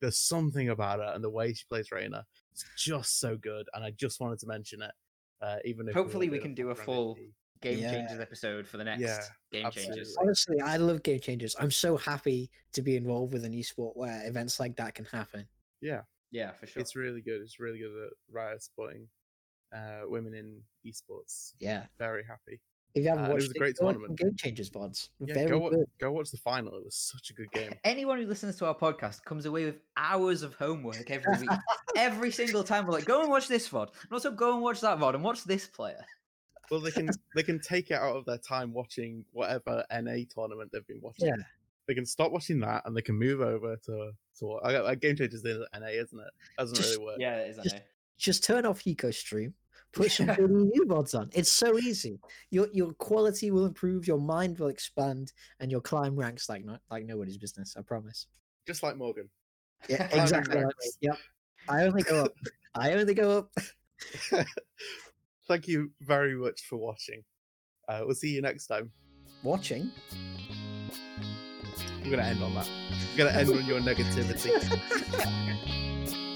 [0.02, 2.26] there's something about her and the way she plays Reyna.
[2.52, 4.92] It's just so good, and I just wanted to mention it.
[5.42, 7.32] Uh, even if Hopefully won't we can do a full MVP.
[7.62, 7.92] Game Yeah.
[7.92, 9.20] Changers episode for the next Yeah,
[9.52, 9.96] Game absolutely.
[9.96, 10.18] Changers.
[10.20, 11.56] Honestly, I love game changers.
[11.60, 15.46] I'm so happy to be involved with an esport where events like that can happen.
[15.82, 16.02] Yeah,
[16.60, 16.82] for sure.
[16.82, 17.42] It's really good.
[17.42, 19.08] It's really good that Riot supporting
[19.74, 21.54] uh, women in esports.
[21.60, 21.86] Yeah.
[21.98, 22.60] Very happy.
[22.96, 24.20] If you haven't Uh, it was a great go tournament.
[24.20, 25.10] some Game changers VODs.
[25.20, 25.86] Yeah, Very go, good.
[26.00, 26.76] go watch the final.
[26.78, 27.72] It was such a good game.
[27.84, 31.50] Anyone who listens to our podcast comes away with hours of homework every week.
[31.96, 33.90] every single time we're like, go and watch this VOD.
[34.04, 36.04] And also go and watch that VOD and watch this player.
[36.72, 40.72] Well, they can they can take it out of their time watching whatever NA tournament
[40.72, 41.28] they've been watching.
[41.28, 41.44] Yeah.
[41.88, 44.96] They can stop watching that and they can move over to to what- I, I,
[44.96, 46.28] Game Changers in NA, isn't it?
[46.58, 47.18] Doesn't Just- really work.
[47.20, 47.60] Yeah, it is.
[47.60, 47.82] I Just- know.
[48.18, 49.54] Just turn off Eco Stream,
[49.94, 51.30] put some good EU VODs on.
[51.32, 52.20] It's so easy.
[52.52, 55.32] Your your quality will improve, your mind will expand,
[55.62, 57.76] and you'll climb ranks like not like nobody's business.
[57.78, 58.28] I promise.
[58.68, 59.30] Just like Morgan.
[59.88, 60.62] Yeah, exactly.
[60.66, 61.18] Like Yep.
[61.70, 62.34] I only go up.
[62.76, 63.52] I only go up.
[65.48, 67.24] Thank you very much for watching.
[67.88, 68.92] Uh, we'll see you next time.
[69.44, 69.92] Watching.
[72.04, 72.68] We're gonna end on that.
[73.12, 74.52] We're gonna end on your negativity.